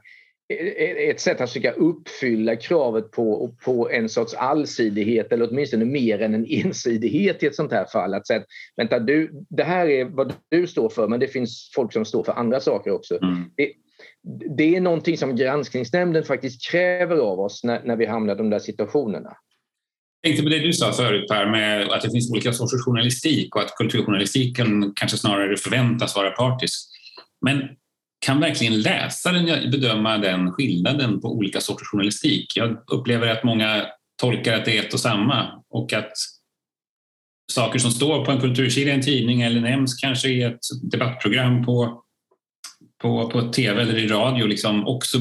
ett 0.51 1.21
sätt 1.21 1.41
att 1.41 1.51
försöka 1.51 1.73
uppfylla 1.73 2.57
kravet 2.57 3.11
på, 3.11 3.55
på 3.65 3.91
en 3.91 4.09
sorts 4.09 4.35
allsidighet 4.35 5.33
eller 5.33 5.51
åtminstone 5.51 5.85
mer 5.85 6.23
än 6.23 6.35
en 6.35 6.47
ensidighet 6.49 7.43
i 7.43 7.47
ett 7.47 7.55
sånt 7.55 7.73
här 7.73 7.85
fall. 7.85 8.15
Att 8.15 8.27
säga 8.27 8.43
vänta, 8.77 8.99
du, 8.99 9.31
det 9.49 9.65
här 9.65 9.89
är 9.89 10.05
vad 10.05 10.33
du 10.49 10.67
står 10.67 10.89
för 10.89 11.09
men 11.09 11.21
det 11.21 11.29
finns 11.29 11.71
folk 11.75 11.93
som 11.93 12.05
står 12.05 12.25
för 12.25 12.33
andra 12.33 12.61
saker 12.61 12.91
också. 12.91 13.23
Mm. 13.23 13.51
Det, 13.57 13.73
det 14.57 14.77
är 14.77 14.81
någonting 14.81 15.19
som 15.19 15.37
granskningsnämnden 15.37 16.25
faktiskt 16.25 16.71
kräver 16.71 17.17
av 17.17 17.41
oss 17.41 17.65
när, 17.65 17.83
när 17.85 17.97
vi 17.97 18.07
hamnar 18.07 18.35
i 18.35 18.39
de 18.39 18.51
där 18.51 18.59
situationerna. 18.59 19.31
Jag 20.21 20.31
tänkte 20.31 20.43
på 20.43 20.49
det 20.49 20.59
du 20.59 20.73
sa 20.73 20.93
förut 20.93 21.29
Per, 21.29 21.51
med 21.51 21.91
att 21.91 22.03
det 22.03 22.11
finns 22.11 22.31
olika 22.31 22.53
sorters 22.53 22.85
journalistik 22.85 23.57
och 23.57 23.63
att 23.63 23.75
kulturjournalistiken 23.77 24.93
kanske 24.95 25.17
snarare 25.17 25.57
förväntas 25.57 26.17
vara 26.17 26.31
partisk. 26.31 26.89
Men 27.45 27.63
kan 28.27 28.41
verkligen 28.41 28.81
läsaren 28.81 29.71
bedöma 29.71 30.19
den 30.19 30.53
skillnaden 30.53 31.21
på 31.21 31.29
olika 31.29 31.61
sorters 31.61 31.89
journalistik? 31.89 32.57
Jag 32.57 32.77
upplever 32.93 33.29
att 33.29 33.45
många 33.45 33.87
tolkar 34.21 34.55
att 34.55 34.65
det 34.65 34.79
är 34.79 34.83
ett 34.83 34.95
och 34.95 35.01
samma 35.01 35.65
och 35.71 35.93
att 35.93 36.13
saker 37.53 37.79
som 37.79 37.91
står 37.91 38.25
på 38.25 38.31
en 38.31 38.41
kultursida 38.41 38.91
i 38.91 38.95
en 38.95 39.03
tidning 39.03 39.43
eller 39.43 39.61
nämns 39.61 39.95
kanske 39.95 40.29
i 40.29 40.43
ett 40.43 40.61
debattprogram 40.91 41.65
på 41.65 42.05
på, 43.03 43.31
på 43.31 43.41
tv 43.41 43.83
eller 43.83 43.99
i 43.99 44.09
radio 44.09 44.47
liksom 44.47 44.89
också 44.89 45.19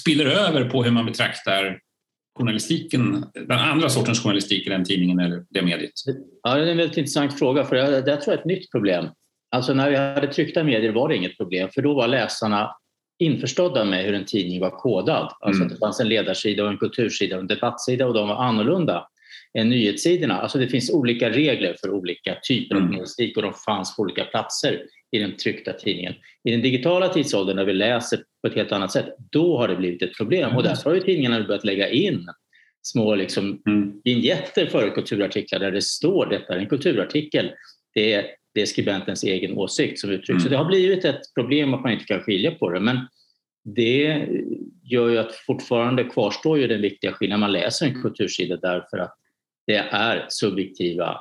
spiller 0.00 0.26
över 0.26 0.70
på 0.70 0.82
hur 0.84 0.90
man 0.90 1.06
betraktar 1.06 1.80
journalistiken, 2.38 3.24
den 3.34 3.58
andra 3.58 3.88
sortens 3.88 4.22
journalistik 4.22 4.66
i 4.66 4.70
den 4.70 4.84
tidningen 4.84 5.18
eller 5.18 5.44
det 5.50 5.62
mediet? 5.62 5.90
Ja, 6.42 6.54
det 6.54 6.62
är 6.62 6.66
en 6.66 6.76
väldigt 6.76 6.96
intressant 6.96 7.38
fråga, 7.38 7.64
för 7.64 7.76
det, 7.76 8.00
det 8.00 8.16
tror 8.16 8.24
jag 8.26 8.34
är 8.34 8.38
ett 8.38 8.44
nytt 8.44 8.70
problem. 8.70 9.06
Alltså 9.50 9.74
när 9.74 9.90
vi 9.90 9.96
hade 9.96 10.26
tryckta 10.26 10.64
medier 10.64 10.92
var 10.92 11.08
det 11.08 11.16
inget 11.16 11.36
problem, 11.36 11.68
för 11.74 11.82
då 11.82 11.94
var 11.94 12.08
läsarna 12.08 12.70
införstådda 13.18 13.84
med 13.84 14.04
hur 14.04 14.14
en 14.14 14.24
tidning 14.24 14.60
var 14.60 14.70
kodad. 14.70 15.32
Alltså 15.40 15.62
mm. 15.62 15.74
det 15.74 15.78
fanns 15.78 16.00
en 16.00 16.08
ledarsida, 16.08 16.64
och 16.64 16.70
en 16.70 16.78
kultursida 16.78 17.36
och 17.36 17.42
en 17.42 17.46
debattsida 17.46 18.06
och 18.06 18.14
de 18.14 18.28
var 18.28 18.36
annorlunda 18.36 19.08
än 19.58 19.68
nyhetssidorna. 19.68 20.40
Alltså 20.40 20.58
det 20.58 20.68
finns 20.68 20.90
olika 20.90 21.30
regler 21.30 21.76
för 21.80 21.90
olika 21.90 22.36
typer 22.48 22.74
av 22.74 22.80
mm. 22.80 22.92
journalistik 22.92 23.36
och 23.36 23.42
de 23.42 23.52
fanns 23.52 23.96
på 23.96 24.02
olika 24.02 24.24
platser 24.24 24.82
i 25.10 25.18
den 25.18 25.36
tryckta 25.36 25.72
tidningen. 25.72 26.14
I 26.44 26.50
den 26.50 26.62
digitala 26.62 27.08
tidsåldern 27.08 27.56
när 27.56 27.64
vi 27.64 27.72
läser 27.72 28.20
på 28.42 28.48
ett 28.48 28.54
helt 28.54 28.72
annat 28.72 28.92
sätt, 28.92 29.16
då 29.30 29.58
har 29.58 29.68
det 29.68 29.76
blivit 29.76 30.02
ett 30.02 30.16
problem. 30.16 30.56
Och 30.56 30.62
därför 30.62 30.90
har 30.90 30.94
ju 30.94 31.00
tidningarna 31.00 31.44
börjat 31.44 31.64
lägga 31.64 31.88
in 31.88 32.28
små 32.82 33.14
liksom, 33.14 33.62
mm. 33.66 34.00
vignetter 34.04 34.66
före 34.66 34.90
kulturartiklar 34.90 35.58
där 35.58 35.70
det 35.70 35.82
står 35.82 36.26
detta 36.26 36.54
är 36.54 36.58
en 36.58 36.66
kulturartikel. 36.66 37.50
Det 37.94 38.12
är, 38.12 38.26
det 38.54 38.62
är 38.62 38.66
skribentens 38.66 39.24
egen 39.24 39.58
åsikt 39.58 39.98
som 39.98 40.10
uttrycks. 40.10 40.30
Mm. 40.30 40.40
Så 40.40 40.48
det 40.48 40.56
har 40.56 40.64
blivit 40.64 41.04
ett 41.04 41.20
problem 41.34 41.74
att 41.74 41.82
man 41.82 41.92
inte 41.92 42.04
kan 42.04 42.20
skilja 42.20 42.50
på 42.50 42.70
det. 42.70 42.80
Men 42.80 42.98
det 43.64 44.28
gör 44.82 45.08
ju 45.08 45.18
att 45.18 45.34
fortfarande 45.34 46.04
kvarstår 46.04 46.58
ju 46.58 46.66
den 46.66 46.80
viktiga 46.80 47.12
skillnaden. 47.12 47.40
Man 47.40 47.52
läser 47.52 47.86
en 47.86 48.02
kultursida 48.02 48.56
därför 48.56 48.98
att 48.98 49.14
det 49.68 49.88
är 49.90 50.26
subjektiva 50.28 51.20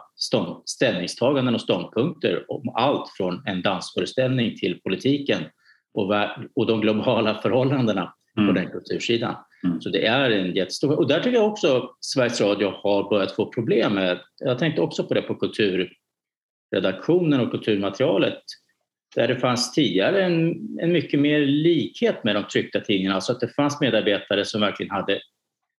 ställningstaganden 0.66 1.56
och 1.56 1.62
ståndpunkter 1.62 2.52
om 2.52 2.74
allt 2.76 3.10
från 3.18 3.44
en 3.46 3.62
dansföreställning 3.62 4.56
till 4.56 4.82
politiken 4.82 5.44
och, 5.94 6.14
och 6.56 6.68
de 6.68 6.82
globala 6.82 7.42
förhållandena 7.42 8.14
mm. 8.38 8.48
på 8.48 8.54
den 8.60 8.72
kultursidan. 8.72 9.36
Mm. 9.64 9.82
Så 9.82 9.90
det 9.90 10.06
är 10.06 10.30
en 10.30 10.56
jättestor... 10.56 10.98
Och 10.98 11.08
där 11.08 11.20
tycker 11.20 11.38
jag 11.38 11.52
också 11.52 11.90
Sveriges 12.00 12.42
Radio 12.42 12.74
har 12.84 13.10
börjat 13.10 13.32
få 13.32 13.52
problem 13.52 13.94
med. 13.94 14.20
Jag 14.40 14.60
tänkte 14.60 14.82
också 14.82 15.04
på 15.04 15.14
det 15.14 15.22
på 15.22 15.36
kulturredaktionen 15.36 17.40
och 17.40 17.52
kulturmaterialet 17.52 18.44
där 19.16 19.28
det 19.28 19.36
fanns 19.36 19.72
tidigare 19.72 20.24
en, 20.24 20.56
en 20.82 20.92
mycket 20.92 21.20
mer 21.20 21.40
likhet 21.40 22.24
med 22.24 22.36
de 22.36 22.44
tryckta 22.44 22.80
tidningarna, 22.80 23.16
alltså 23.16 23.32
att 23.32 23.40
det 23.40 23.56
fanns 23.56 23.82
medarbetare 23.82 24.46
som 24.46 24.62
verkligen 24.62 24.92
hade, 24.92 25.20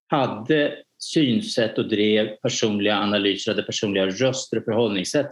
hade 0.09 0.75
synsätt 0.99 1.79
och 1.79 1.89
drev 1.89 2.37
personliga 2.37 2.99
analyser, 2.99 3.53
hade 3.53 3.63
personliga 3.63 4.07
röster 4.07 4.57
och 4.57 4.65
förhållningssätt 4.65 5.31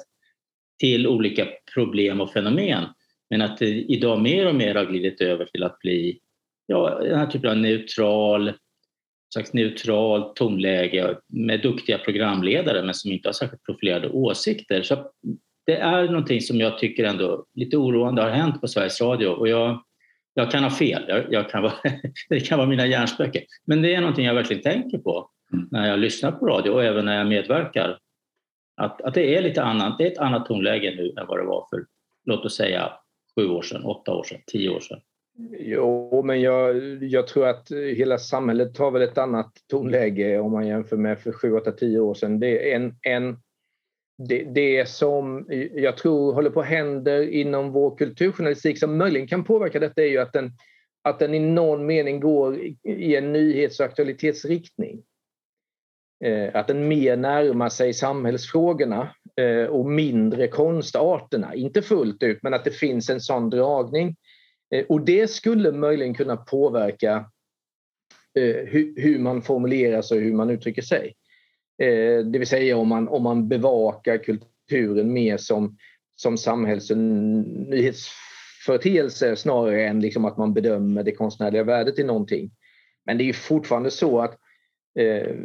till 0.80 1.06
olika 1.06 1.46
problem 1.74 2.20
och 2.20 2.32
fenomen. 2.32 2.84
Men 3.30 3.42
att 3.42 3.58
det 3.58 3.68
idag 3.68 4.20
mer 4.20 4.46
och 4.46 4.54
mer 4.54 4.74
har 4.74 4.84
glidit 4.84 5.20
över 5.20 5.44
till 5.44 5.62
att 5.62 5.78
bli 5.78 6.20
ja, 6.66 6.98
den 7.02 7.18
här 7.18 7.26
typen 7.26 7.50
av 7.50 7.56
neutral, 7.56 8.52
slags 9.34 9.52
neutral 9.52 10.34
tonläge 10.34 11.16
med 11.26 11.62
duktiga 11.62 11.98
programledare 11.98 12.82
men 12.82 12.94
som 12.94 13.12
inte 13.12 13.28
har 13.28 13.32
särskilt 13.32 13.64
profilerade 13.64 14.08
åsikter. 14.08 14.82
Så 14.82 15.10
det 15.66 15.76
är 15.76 16.04
någonting 16.04 16.40
som 16.40 16.60
jag 16.60 16.78
tycker 16.78 17.04
ändå 17.04 17.46
lite 17.54 17.76
oroande 17.76 18.22
har 18.22 18.30
hänt 18.30 18.60
på 18.60 18.68
Sveriges 18.68 19.00
Radio 19.00 19.28
och 19.28 19.48
jag, 19.48 19.82
jag 20.34 20.50
kan 20.50 20.62
ha 20.62 20.70
fel, 20.70 21.04
jag, 21.08 21.32
jag 21.32 21.50
kan 21.50 21.62
vara, 21.62 21.74
det 22.28 22.40
kan 22.40 22.58
vara 22.58 22.68
mina 22.68 22.86
hjärnspöken. 22.86 23.42
Men 23.64 23.82
det 23.82 23.94
är 23.94 24.00
någonting 24.00 24.26
jag 24.26 24.34
verkligen 24.34 24.62
tänker 24.62 24.98
på 24.98 25.30
när 25.70 25.88
jag 25.88 25.98
lyssnar 25.98 26.32
på 26.32 26.46
radio 26.46 26.70
och 26.70 26.84
även 26.84 27.04
när 27.04 27.18
jag 27.18 27.26
medverkar. 27.26 27.98
Att, 28.76 29.02
att 29.02 29.14
det 29.14 29.36
är 29.36 29.42
lite 29.42 29.62
annat, 29.62 29.98
det 29.98 30.06
är 30.06 30.12
ett 30.12 30.18
annat 30.18 30.46
tonläge 30.46 30.94
nu 30.96 31.20
än 31.20 31.26
vad 31.26 31.38
det 31.38 31.44
var 31.44 31.66
för, 31.70 31.86
låt 32.24 32.44
oss 32.44 32.56
säga, 32.56 32.92
sju 33.38 33.48
år 33.48 33.62
sedan, 33.62 33.84
åtta 33.84 34.14
år 34.14 34.24
sedan, 34.24 34.40
tio 34.46 34.70
år 34.70 34.80
sedan. 34.80 35.00
Jo, 35.58 36.22
men 36.22 36.40
jag, 36.40 36.76
jag, 37.04 37.26
tror 37.26 37.46
att 37.46 37.70
hela 37.96 38.18
samhället 38.18 38.78
har 38.78 38.90
väl 38.90 39.02
ett 39.02 39.18
annat 39.18 39.52
tonläge 39.70 40.38
om 40.38 40.52
man 40.52 40.66
jämför 40.66 40.96
med 40.96 41.20
för 41.20 41.32
sju, 41.32 41.52
åtta, 41.52 41.72
tio 41.72 42.00
år 42.00 42.14
sedan. 42.14 42.40
Det 42.40 42.72
är 42.72 42.76
en, 42.76 42.94
en 43.02 43.38
det, 44.18 44.44
det 44.44 44.88
som 44.88 45.46
jag 45.74 45.96
tror 45.96 46.32
håller 46.32 46.50
på 46.50 46.60
att 46.60 46.66
hända 46.66 47.24
inom 47.24 47.72
vår 47.72 47.96
kulturjournalistik 47.96 48.78
som 48.78 48.98
möjligen 48.98 49.28
kan 49.28 49.44
påverka 49.44 49.80
detta 49.80 50.02
är 50.02 50.06
ju 50.06 50.18
att 50.18 50.32
den, 50.32 50.52
att 51.02 51.18
den 51.18 51.34
i 51.34 51.38
någon 51.38 51.86
mening 51.86 52.20
går 52.20 52.60
i 52.84 53.16
en 53.16 53.32
nyhets 53.32 53.80
och 53.80 53.86
aktualitetsriktning. 53.86 55.02
Eh, 56.24 56.50
att 56.54 56.66
den 56.66 56.88
mer 56.88 57.16
närmar 57.16 57.68
sig 57.68 57.94
samhällsfrågorna 57.94 59.14
eh, 59.36 59.64
och 59.64 59.86
mindre 59.86 60.48
konstarterna. 60.48 61.54
Inte 61.54 61.82
fullt 61.82 62.22
ut, 62.22 62.38
men 62.42 62.54
att 62.54 62.64
det 62.64 62.70
finns 62.70 63.10
en 63.10 63.20
sån 63.20 63.50
dragning. 63.50 64.16
Eh, 64.74 64.84
och 64.88 65.00
det 65.00 65.30
skulle 65.30 65.72
möjligen 65.72 66.14
kunna 66.14 66.36
påverka 66.36 67.14
eh, 68.38 68.56
hur 68.96 69.18
man 69.18 69.42
formulerar 69.42 70.02
sig 70.02 70.18
och 70.18 70.24
hur 70.24 70.34
man 70.34 70.50
uttrycker 70.50 70.82
sig. 70.82 71.14
Eh, 71.82 72.18
det 72.18 72.38
vill 72.38 72.48
säga 72.48 72.76
om 72.76 72.88
man, 72.88 73.08
om 73.08 73.22
man 73.22 73.48
bevakar 73.48 74.18
kulturen 74.18 75.12
mer 75.12 75.36
som, 75.36 75.76
som 76.16 76.38
samhälls 76.38 76.90
och 76.90 76.98
nyhetsföreteelse 76.98 79.36
snarare 79.36 79.86
än 79.86 80.00
liksom 80.00 80.24
att 80.24 80.36
man 80.36 80.54
bedömer 80.54 81.02
det 81.02 81.12
konstnärliga 81.12 81.64
värdet 81.64 81.98
i 81.98 82.04
någonting. 82.04 82.50
Men 83.04 83.18
det 83.18 83.28
är 83.28 83.32
fortfarande 83.32 83.90
så 83.90 84.20
att 84.20 84.38
Eh, 84.98 85.36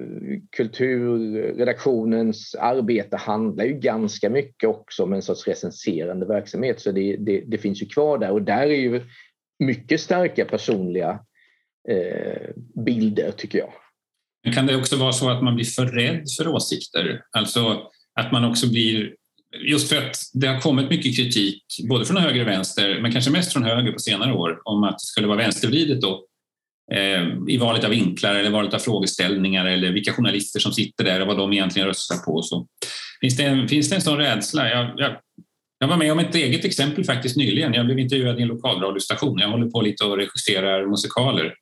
kulturredaktionens 0.57 2.55
arbete 2.55 3.17
handlar 3.17 3.65
ju 3.65 3.73
ganska 3.73 4.29
mycket 4.29 4.69
också 4.69 5.03
om 5.03 5.13
en 5.13 5.21
sorts 5.21 5.47
recenserande 5.47 6.25
verksamhet 6.25 6.81
så 6.81 6.91
det, 6.91 7.15
det, 7.15 7.43
det 7.47 7.57
finns 7.57 7.81
ju 7.81 7.85
kvar 7.85 8.17
där 8.17 8.31
och 8.31 8.41
där 8.41 8.61
är 8.61 8.79
ju 8.79 9.01
mycket 9.59 10.01
starka 10.01 10.45
personliga 10.45 11.19
eh, 11.89 12.49
bilder 12.85 13.31
tycker 13.31 13.59
jag. 13.59 13.73
Kan 14.53 14.67
det 14.67 14.75
också 14.75 14.95
vara 14.95 15.11
så 15.11 15.29
att 15.29 15.43
man 15.43 15.55
blir 15.55 15.65
för 15.65 15.85
rädd 15.85 16.23
för 16.37 16.47
åsikter? 16.47 17.21
Alltså 17.31 17.91
att 18.19 18.31
man 18.31 18.45
också 18.45 18.69
blir 18.69 19.15
Just 19.67 19.89
för 19.89 19.97
att 19.97 20.15
det 20.33 20.47
har 20.47 20.59
kommit 20.59 20.89
mycket 20.89 21.15
kritik, 21.15 21.63
både 21.89 22.05
från 22.05 22.17
höger 22.17 22.41
och 22.41 22.47
vänster, 22.47 22.99
men 23.01 23.11
kanske 23.11 23.31
mest 23.31 23.53
från 23.53 23.63
höger 23.63 23.91
på 23.91 23.99
senare 23.99 24.33
år, 24.33 24.61
om 24.63 24.83
att 24.83 24.99
det 24.99 25.05
skulle 25.05 25.27
vara 25.27 25.37
vänstervridet 25.37 26.01
då 26.01 26.25
Eh, 26.93 27.27
i 27.47 27.57
valet 27.57 27.83
av 27.83 27.89
vinklar 27.89 28.35
eller 28.35 28.49
valet 28.49 28.73
av 28.73 28.79
frågeställningar 28.79 29.65
eller 29.65 29.91
vilka 29.91 30.13
journalister 30.13 30.59
som 30.59 30.71
sitter 30.71 31.03
där 31.03 31.21
och 31.21 31.27
vad 31.27 31.37
de 31.37 31.53
egentligen 31.53 31.87
röstar 31.87 32.17
på. 32.17 32.41
Så 32.41 32.67
finns, 33.21 33.37
det 33.37 33.43
en, 33.43 33.67
finns 33.67 33.89
det 33.89 33.95
en 33.95 34.01
sån 34.01 34.17
rädsla? 34.17 34.69
Jag, 34.69 34.93
jag, 34.97 35.17
jag 35.79 35.87
var 35.87 35.97
med 35.97 36.11
om 36.11 36.19
ett 36.19 36.35
eget 36.35 36.65
exempel 36.65 37.03
faktiskt 37.03 37.37
nyligen. 37.37 37.73
Jag 37.73 37.85
blev 37.85 37.99
intervjuad 37.99 38.39
i 38.39 38.41
en 38.41 38.47
lokalradiostation. 38.47 39.39
Jag 39.39 39.49
håller 39.49 39.67
på 39.67 39.81
lite 39.81 40.05
och 40.05 40.17
regisserar 40.17 40.85
musikaler. 40.85 41.53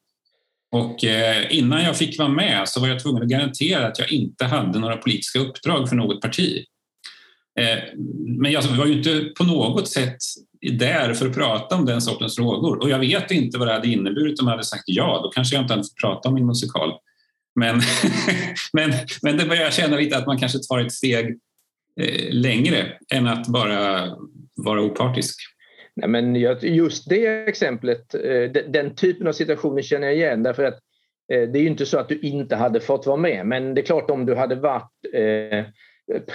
Och 0.71 1.03
eh, 1.03 1.57
innan 1.57 1.83
jag 1.83 1.97
fick 1.97 2.19
vara 2.19 2.29
med 2.29 2.69
så 2.69 2.79
var 2.79 2.87
jag 2.87 2.99
tvungen 2.99 3.23
att 3.23 3.29
garantera 3.29 3.87
att 3.87 3.99
jag 3.99 4.11
inte 4.11 4.45
hade 4.45 4.79
några 4.79 4.97
politiska 4.97 5.39
uppdrag 5.39 5.89
för 5.89 5.95
något 5.95 6.21
parti. 6.21 6.65
Eh, 7.59 7.79
men 8.27 8.51
jag 8.51 8.61
var 8.61 8.85
ju 8.85 8.93
inte 8.93 9.31
på 9.37 9.43
något 9.43 9.87
sätt 9.87 10.17
där 10.61 11.13
för 11.13 11.25
att 11.25 11.35
prata 11.35 11.75
om 11.75 11.85
den 11.85 12.01
sortens 12.01 12.35
frågor. 12.35 12.77
Och 12.83 12.89
jag 12.89 12.99
vet 12.99 13.31
inte 13.31 13.57
vad 13.57 13.67
det 13.67 13.73
hade 13.73 13.87
inneburit 13.87 14.39
om 14.39 14.47
jag 14.47 14.51
hade 14.51 14.63
sagt 14.63 14.83
ja. 14.85 15.19
Då 15.23 15.29
kanske 15.29 15.55
jag 15.55 15.63
inte 15.63 15.73
hade 15.73 15.83
fått 15.83 16.01
prata 16.01 16.29
om 16.29 16.35
min 16.35 16.45
musikal. 16.45 16.93
Men, 17.55 17.81
men, 18.73 18.91
men 19.21 19.37
det 19.37 19.45
börjar 19.45 19.63
jag 19.63 19.73
känna 19.73 19.97
lite 19.97 20.17
att 20.17 20.27
man 20.27 20.37
kanske 20.37 20.59
tar 20.59 20.79
ett 20.79 20.91
steg 20.91 21.39
eh, 22.01 22.33
längre 22.33 22.91
än 23.13 23.27
att 23.27 23.47
bara 23.47 24.09
vara 24.55 24.81
opartisk. 24.81 25.39
Nej, 25.95 26.09
men 26.09 26.35
just 26.61 27.09
det 27.09 27.25
exemplet, 27.25 28.15
eh, 28.15 28.51
den 28.67 28.95
typen 28.95 29.27
av 29.27 29.33
situationer 29.33 29.81
känner 29.81 30.07
jag 30.07 30.15
igen 30.15 30.43
därför 30.43 30.63
att 30.63 30.79
eh, 31.33 31.49
det 31.49 31.59
är 31.59 31.61
ju 31.61 31.67
inte 31.67 31.85
så 31.85 31.99
att 31.99 32.09
du 32.09 32.19
inte 32.19 32.55
hade 32.55 32.79
fått 32.79 33.05
vara 33.05 33.17
med 33.17 33.45
men 33.45 33.73
det 33.73 33.81
är 33.81 33.85
klart 33.85 34.09
om 34.09 34.25
du 34.25 34.35
hade 34.35 34.55
varit 34.55 34.91
eh, 35.13 35.65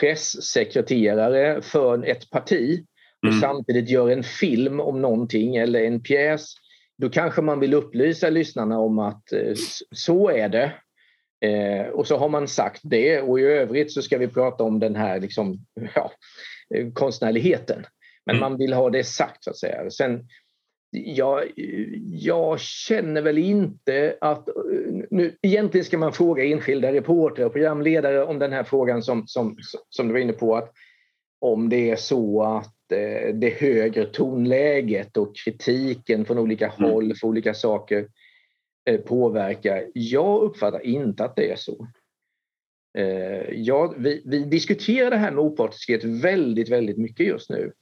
pressekreterare 0.01 1.63
för 1.63 2.05
ett 2.05 2.31
parti 2.31 2.85
och 3.25 3.31
mm. 3.31 3.41
samtidigt 3.41 3.91
gör 3.91 4.11
en 4.11 4.23
film 4.23 4.81
om 4.81 5.03
någonting 5.03 5.57
eller 5.57 5.85
en 5.85 6.01
pjäs, 6.01 6.55
då 6.99 7.11
kanske 7.11 7.43
man 7.43 7.61
vill 7.61 7.75
upplysa 7.75 8.31
lyssnarna 8.31 8.79
om 8.79 8.99
att 8.99 9.33
eh, 9.33 9.55
så 9.91 10.31
är 10.31 10.49
det. 10.49 10.73
Eh, 11.41 11.87
och 11.87 12.07
så 12.07 12.17
har 12.17 12.29
man 12.29 12.49
sagt 12.49 12.81
det 12.85 13.21
och 13.21 13.41
i 13.41 13.43
övrigt 13.43 13.93
så 13.93 14.03
ska 14.03 14.19
vi 14.19 14.29
prata 14.29 14.65
om 14.65 14.79
den 14.79 14.97
här 14.97 15.21
liksom, 15.21 15.59
ja, 15.95 16.13
eh, 16.75 16.93
konstnärligheten. 16.93 17.87
Men 18.27 18.37
mm. 18.37 18.51
man 18.51 18.59
vill 18.59 18.73
ha 18.73 18.91
det 18.91 19.05
sagt 19.05 19.45
så 19.45 19.51
att 19.51 19.57
säga. 19.57 19.91
Sen, 19.91 20.29
jag, 20.91 21.43
jag 22.11 22.61
känner 22.61 23.23
väl 23.23 23.39
inte 23.39 24.17
att... 24.21 24.49
Nu, 25.11 25.37
egentligen 25.43 25.85
ska 25.85 25.99
man 25.99 26.13
fråga 26.13 26.45
enskilda 26.45 26.93
reportrar 26.93 27.47
och 27.47 27.53
programledare 27.53 28.25
om 28.25 28.39
den 28.39 28.53
här 28.53 28.65
frågan 28.65 29.03
som, 29.03 29.27
som, 29.27 29.57
som 29.89 30.07
du 30.09 30.13
var 30.13 30.21
inne 30.21 30.33
på. 30.33 30.57
att 30.57 30.73
Om 31.45 31.69
det 31.69 31.91
är 31.91 31.97
så 31.97 32.43
att 32.43 32.75
Eh, 32.93 33.35
det 33.35 33.51
högre 33.61 34.05
tonläget 34.05 35.17
och 35.17 35.37
kritiken 35.37 36.25
från 36.25 36.39
olika 36.39 36.73
mm. 36.79 36.91
håll 36.91 37.15
för 37.15 37.27
olika 37.27 37.55
saker 37.55 38.09
eh, 38.91 39.01
påverkar. 39.01 39.85
Jag 39.95 40.43
uppfattar 40.43 40.87
inte 40.87 41.25
att 41.25 41.37
det 41.37 41.51
är 41.51 41.57
så. 41.57 41.89
Eh, 42.99 43.51
ja, 43.53 43.95
vi, 43.99 44.23
vi 44.25 44.45
diskuterar 44.45 45.11
det 45.11 45.17
här 45.17 45.31
med 45.31 45.45
opartiskhet 45.45 46.05
väldigt, 46.05 46.69
väldigt 46.69 46.99
mycket 46.99 47.27
just 47.27 47.51
nu. 47.51 47.73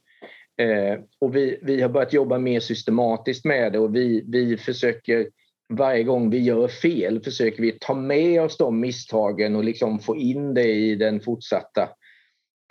Och 1.19 1.35
vi, 1.35 1.59
vi 1.61 1.81
har 1.81 1.89
börjat 1.89 2.13
jobba 2.13 2.37
mer 2.37 2.59
systematiskt 2.59 3.45
med 3.45 3.73
det 3.73 3.79
och 3.79 3.95
vi, 3.95 4.23
vi 4.27 4.57
försöker 4.57 5.27
varje 5.69 6.03
gång 6.03 6.29
vi 6.29 6.39
gör 6.39 6.67
fel 6.67 7.21
försöker 7.23 7.61
vi 7.61 7.77
ta 7.81 7.93
med 7.93 8.41
oss 8.41 8.57
de 8.57 8.79
misstagen 8.79 9.55
och 9.55 9.63
liksom 9.63 9.99
få 9.99 10.15
in 10.15 10.53
det 10.53 10.71
i 10.71 10.95
den 10.95 11.19
fortsatta 11.19 11.89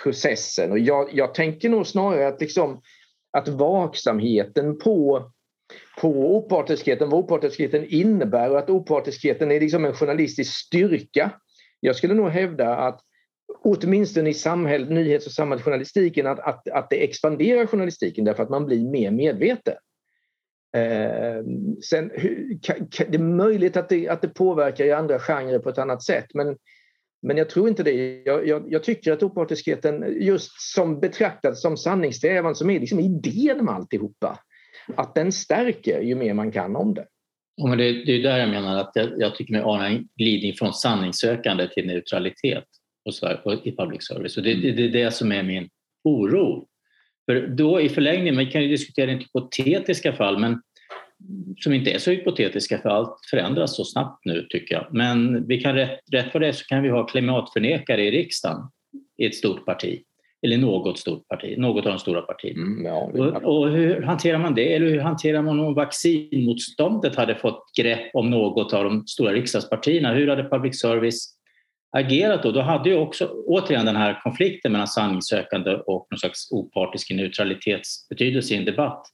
processen. 0.03 0.73
Och 0.73 0.79
jag, 0.79 1.09
jag 1.13 1.35
tänker 1.35 1.69
nog 1.69 1.87
snarare 1.87 2.29
att, 2.29 2.41
liksom, 2.41 2.81
att 3.33 3.49
vaksamheten 3.49 4.79
på, 4.79 5.31
på 6.01 6.37
opartiskheten, 6.37 7.11
vad 7.11 7.25
opartiskheten 7.25 7.85
innebär 7.89 8.51
och 8.51 8.59
att 8.59 8.71
opartiskheten 8.71 9.51
är 9.51 9.61
liksom 9.61 9.85
en 9.85 9.95
journalistisk 9.95 10.53
styrka. 10.53 11.31
Jag 11.81 11.97
skulle 11.97 12.15
nog 12.15 12.29
hävda 12.29 12.77
att 12.77 13.01
åtminstone 13.65 14.31
i 14.31 14.35
samhäll, 14.35 14.91
nyhets 14.91 15.27
och 15.27 15.33
samhällsjournalistiken 15.33 16.27
att, 16.27 16.41
att, 16.41 16.69
att 16.69 16.91
det 16.91 17.05
expanderar 17.05 17.67
journalistiken 17.67 18.25
därför 18.25 18.43
att 18.43 18.51
man 18.51 18.67
blir 18.67 18.91
mer 18.91 19.11
medveten. 19.11 19.75
Eh, 20.77 21.45
sen, 21.91 22.11
hur, 22.15 22.59
kan, 22.63 22.89
det 23.09 23.15
är 23.15 23.19
möjligt 23.19 23.77
att 23.77 23.89
det, 23.89 24.09
att 24.09 24.23
det 24.23 24.29
påverkar 24.29 24.85
i 24.85 24.93
andra 24.93 25.19
genrer 25.19 25.59
på 25.59 25.69
ett 25.69 25.79
annat 25.79 26.03
sätt 26.03 26.27
men 26.35 26.57
men 27.23 27.37
jag 27.37 27.51
tror 27.51 27.69
inte 27.69 27.83
det. 27.83 28.23
Jag, 28.25 28.49
jag, 28.49 28.65
jag 28.69 28.85
tycker 28.85 29.13
att 29.13 29.23
opartiskheten, 29.23 30.17
just 30.21 30.61
som 30.61 31.01
betraktad 31.01 31.59
som 31.59 31.77
sanningssträvan, 31.77 32.55
som 32.55 32.71
är 32.71 32.81
liksom 32.81 33.01
idén 33.01 33.65
med 33.65 33.75
alltihopa, 33.75 34.39
att 34.97 35.15
den 35.15 35.33
stärker 35.33 36.01
ju 36.01 36.15
mer 36.15 36.35
man 36.35 36.53
kan 36.53 36.77
om 36.77 36.95
det. 36.95 37.07
Ja, 37.57 37.67
men 37.67 37.79
det, 37.79 38.05
det 38.05 38.13
är 38.13 38.23
där 38.23 38.39
jag 38.39 38.49
menar 38.49 38.79
att 38.79 38.91
jag, 38.95 39.11
jag 39.19 39.35
tycker 39.35 39.53
mig 39.53 39.63
ana 39.63 39.89
en 39.89 40.09
glidning 40.17 40.55
från 40.55 40.73
sanningssökande 40.73 41.69
till 41.69 41.87
neutralitet 41.87 42.65
i 43.65 43.77
public 43.77 44.07
service. 44.07 44.37
Och 44.37 44.43
det, 44.43 44.55
det, 44.55 44.73
det 44.73 44.85
är 44.85 45.05
det 45.05 45.11
som 45.11 45.33
är 45.33 45.43
min 45.43 45.69
oro. 46.05 46.67
För 47.27 47.47
då 47.47 47.81
i 47.81 47.89
förlängningen, 47.89 48.37
vi 48.37 48.47
kan 48.47 48.63
ju 48.63 48.69
diskutera 48.69 49.11
inte 49.11 49.25
hypotetiska 49.25 50.13
fall, 50.13 50.39
men 50.39 50.63
som 51.59 51.73
inte 51.73 51.91
är 51.91 51.99
så 51.99 52.11
hypotetiska 52.11 52.79
för 52.79 52.89
allt 52.89 53.17
förändras 53.31 53.77
så 53.77 53.85
snabbt 53.85 54.25
nu 54.25 54.47
tycker 54.51 54.75
jag. 54.75 54.87
Men 54.91 55.47
vi 55.47 55.61
kan 55.61 55.75
rätt, 55.75 56.01
rätt 56.13 56.33
för 56.33 56.41
det 56.41 56.53
så 56.53 56.65
kan 56.65 56.83
vi 56.83 56.89
ha 56.89 57.07
klimatförnekare 57.07 58.05
i 58.05 58.11
riksdagen 58.11 58.59
i 59.19 59.27
ett 59.27 59.35
stort 59.35 59.67
parti. 59.67 60.03
Eller 60.47 60.59
något 60.59 60.99
stort 60.99 61.29
parti, 61.29 61.59
något 61.59 61.87
av 61.87 61.93
de 61.93 61.99
stora 61.99 62.23
partierna. 62.23 62.63
Mm, 62.63 62.85
ja, 62.85 63.11
och, 63.15 63.59
och, 63.59 63.71
hur 63.71 64.03
hanterar 64.03 64.39
man 64.39 64.55
det? 64.55 64.75
Eller 64.75 64.87
hur 64.87 65.01
hanterar 65.01 65.43
man 65.43 65.61
om 65.61 65.75
vaccinmotståndet 65.75 67.17
hade 67.17 67.35
fått 67.35 67.65
grepp 67.79 68.11
om 68.15 68.31
något 68.31 68.73
av 68.73 68.85
de 68.85 69.07
stora 69.07 69.33
riksdagspartierna? 69.33 70.15
Hur 70.15 70.29
hade 70.29 70.49
public 70.49 70.81
service 70.81 71.35
agerat 71.93 72.43
då, 72.43 72.53
då 72.53 72.61
hade 72.61 72.89
ju 72.89 72.97
också 72.97 73.31
återigen 73.47 73.87
den 73.87 73.97
här 73.97 74.21
konflikten 74.23 74.73
mellan 74.73 74.89
sanningssökande 74.89 75.71
och 75.71 76.07
någon 76.11 76.19
slags 76.19 76.51
opartisk 76.51 77.11
neutralitetsbetydelse 77.11 78.55
i 78.55 78.57
en 78.57 78.65
debatt 78.65 79.07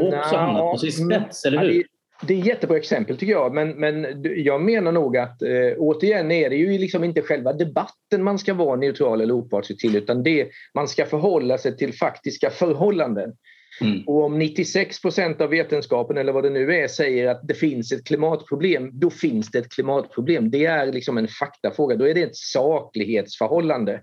också 0.00 0.36
hamnat 0.36 0.72
på 0.72 0.78
sin 0.78 0.92
spets, 0.92 1.44
eller 1.44 1.58
hur? 1.58 1.86
Det 2.22 2.34
är 2.34 2.38
ett 2.38 2.46
jättebra 2.46 2.76
exempel 2.76 3.16
tycker 3.16 3.32
jag, 3.32 3.54
men, 3.54 3.70
men 3.70 4.22
jag 4.36 4.62
menar 4.62 4.92
nog 4.92 5.16
att 5.16 5.42
eh, 5.42 5.50
återigen 5.78 6.30
är 6.30 6.50
det 6.50 6.56
ju 6.56 6.78
liksom 6.78 7.04
inte 7.04 7.22
själva 7.22 7.52
debatten 7.52 8.22
man 8.22 8.38
ska 8.38 8.54
vara 8.54 8.76
neutral 8.76 9.20
eller 9.20 9.34
opartisk 9.34 9.80
till 9.80 9.96
utan 9.96 10.22
det 10.22 10.48
man 10.74 10.88
ska 10.88 11.06
förhålla 11.06 11.58
sig 11.58 11.76
till 11.76 11.92
faktiska 11.94 12.50
förhållanden. 12.50 13.32
Mm. 13.80 14.02
Och 14.06 14.24
om 14.24 14.38
96 14.38 15.02
procent 15.02 15.40
av 15.40 15.50
vetenskapen 15.50 16.16
eller 16.16 16.32
vad 16.32 16.42
det 16.42 16.50
nu 16.50 16.74
är 16.74 16.88
säger 16.88 17.28
att 17.28 17.48
det 17.48 17.54
finns 17.54 17.92
ett 17.92 18.04
klimatproblem, 18.04 18.90
då 18.92 19.10
finns 19.10 19.50
det 19.50 19.58
ett 19.58 19.72
klimatproblem. 19.72 20.50
Det 20.50 20.66
är 20.66 20.92
liksom 20.92 21.18
en 21.18 21.28
faktafråga, 21.28 21.96
då 21.96 22.08
är 22.08 22.14
det 22.14 22.22
ett 22.22 22.36
saklighetsförhållande. 22.36 24.02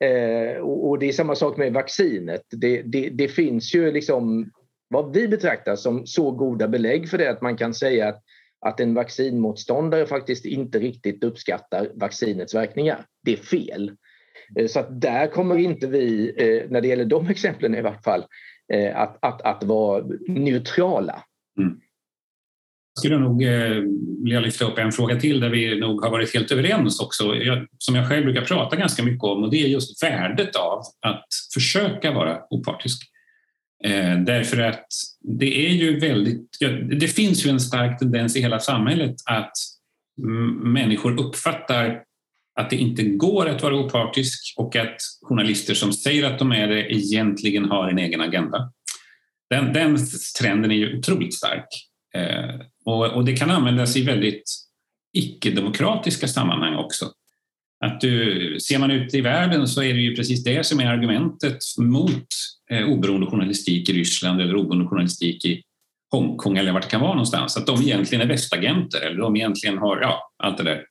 Eh, 0.00 0.56
och, 0.56 0.88
och, 0.88 0.98
det 0.98 1.06
är 1.06 1.12
samma 1.12 1.34
sak 1.34 1.56
med 1.56 1.72
vaccinet. 1.72 2.42
Det, 2.50 2.82
det, 2.82 3.08
det 3.08 3.28
finns 3.28 3.74
ju 3.74 3.92
liksom 3.92 4.50
vad 4.88 5.14
vi 5.14 5.28
betraktar 5.28 5.76
som 5.76 6.06
så 6.06 6.30
goda 6.30 6.68
belägg 6.68 7.08
för 7.08 7.18
det 7.18 7.30
att 7.30 7.42
man 7.42 7.56
kan 7.56 7.74
säga 7.74 8.08
att, 8.08 8.22
att 8.60 8.80
en 8.80 8.94
vaccinmotståndare 8.94 10.06
faktiskt 10.06 10.44
inte 10.44 10.78
riktigt 10.78 11.24
uppskattar 11.24 11.90
vaccinets 11.94 12.54
verkningar. 12.54 13.06
Det 13.22 13.32
är 13.32 13.36
fel. 13.36 13.92
Eh, 14.58 14.66
så 14.66 14.80
att 14.80 15.00
där 15.00 15.26
kommer 15.26 15.58
inte 15.58 15.86
vi, 15.86 16.34
eh, 16.36 16.70
när 16.70 16.80
det 16.80 16.88
gäller 16.88 17.04
de 17.04 17.26
exemplen 17.30 17.74
i 17.74 17.82
vart 17.82 18.04
fall, 18.04 18.24
att, 18.94 19.18
att, 19.22 19.42
att 19.42 19.64
vara 19.64 20.04
neutrala. 20.28 21.22
Mm. 21.58 21.80
Jag 22.94 22.98
skulle 22.98 23.18
nog 23.18 23.38
vilja 24.24 24.40
lyfta 24.40 24.64
upp 24.64 24.78
en 24.78 24.92
fråga 24.92 25.20
till 25.20 25.40
där 25.40 25.48
vi 25.48 25.80
nog 25.80 26.04
har 26.04 26.10
varit 26.10 26.34
helt 26.34 26.52
överens 26.52 27.00
också, 27.00 27.34
som 27.78 27.94
jag 27.94 28.08
själv 28.08 28.24
brukar 28.24 28.42
prata 28.42 28.76
ganska 28.76 29.02
mycket 29.02 29.24
om 29.24 29.42
och 29.42 29.50
det 29.50 29.64
är 29.64 29.68
just 29.68 30.02
värdet 30.02 30.56
av 30.56 30.78
att 31.06 31.26
försöka 31.54 32.12
vara 32.12 32.40
opartisk. 32.50 33.02
Eh, 33.84 34.18
därför 34.18 34.60
att 34.60 34.86
det 35.20 35.66
är 35.66 35.70
ju 35.70 36.00
väldigt, 36.00 36.56
ja, 36.58 36.68
det 36.68 37.08
finns 37.08 37.46
ju 37.46 37.50
en 37.50 37.60
stark 37.60 37.98
tendens 37.98 38.36
i 38.36 38.40
hela 38.40 38.60
samhället 38.60 39.14
att 39.24 39.52
människor 40.62 41.20
uppfattar 41.20 42.02
att 42.54 42.70
det 42.70 42.76
inte 42.76 43.02
går 43.02 43.48
att 43.48 43.62
vara 43.62 43.76
opartisk 43.76 44.54
och 44.56 44.76
att 44.76 44.96
journalister 45.22 45.74
som 45.74 45.92
säger 45.92 46.24
att 46.24 46.38
de 46.38 46.52
är 46.52 46.68
det 46.68 46.94
egentligen 46.94 47.64
har 47.64 47.88
en 47.88 47.98
egen 47.98 48.20
agenda. 48.20 48.72
Den, 49.50 49.72
den 49.72 49.98
trenden 50.40 50.70
är 50.70 50.74
ju 50.74 50.98
otroligt 50.98 51.34
stark 51.34 51.66
eh, 52.14 52.60
och, 52.84 53.06
och, 53.06 53.24
det 53.24 53.36
kan 53.36 53.50
användas 53.50 53.96
i 53.96 54.02
väldigt 54.02 54.50
icke-demokratiska 55.12 56.28
sammanhang 56.28 56.74
också. 56.74 57.10
Att 57.84 58.00
du, 58.00 58.60
ser 58.60 58.78
man 58.78 58.90
ut 58.90 59.14
i 59.14 59.20
världen 59.20 59.68
så 59.68 59.82
är 59.82 59.94
det 59.94 60.00
ju 60.00 60.16
precis 60.16 60.44
det 60.44 60.66
som 60.66 60.80
är 60.80 60.86
argumentet 60.86 61.58
mot 61.78 62.26
eh, 62.70 62.88
oberoende 62.88 63.26
journalistik 63.26 63.88
i 63.88 63.92
Ryssland 63.92 64.40
eller 64.40 64.56
oberoende 64.56 64.88
journalistik 64.88 65.44
i 65.44 65.62
Hongkong 66.10 66.56
eller 66.56 66.72
vart 66.72 66.82
det 66.82 66.88
kan 66.88 67.00
vara 67.00 67.12
någonstans. 67.12 67.56
Att 67.56 67.66
de 67.66 67.82
egentligen 67.82 68.22
är 68.22 68.28
västagenter 68.28 69.00
eller 69.00 69.18
de 69.18 69.36
egentligen 69.36 69.78
har, 69.78 70.00
ja, 70.00 70.32
allt 70.42 70.56
det 70.56 70.62
där. 70.62 70.82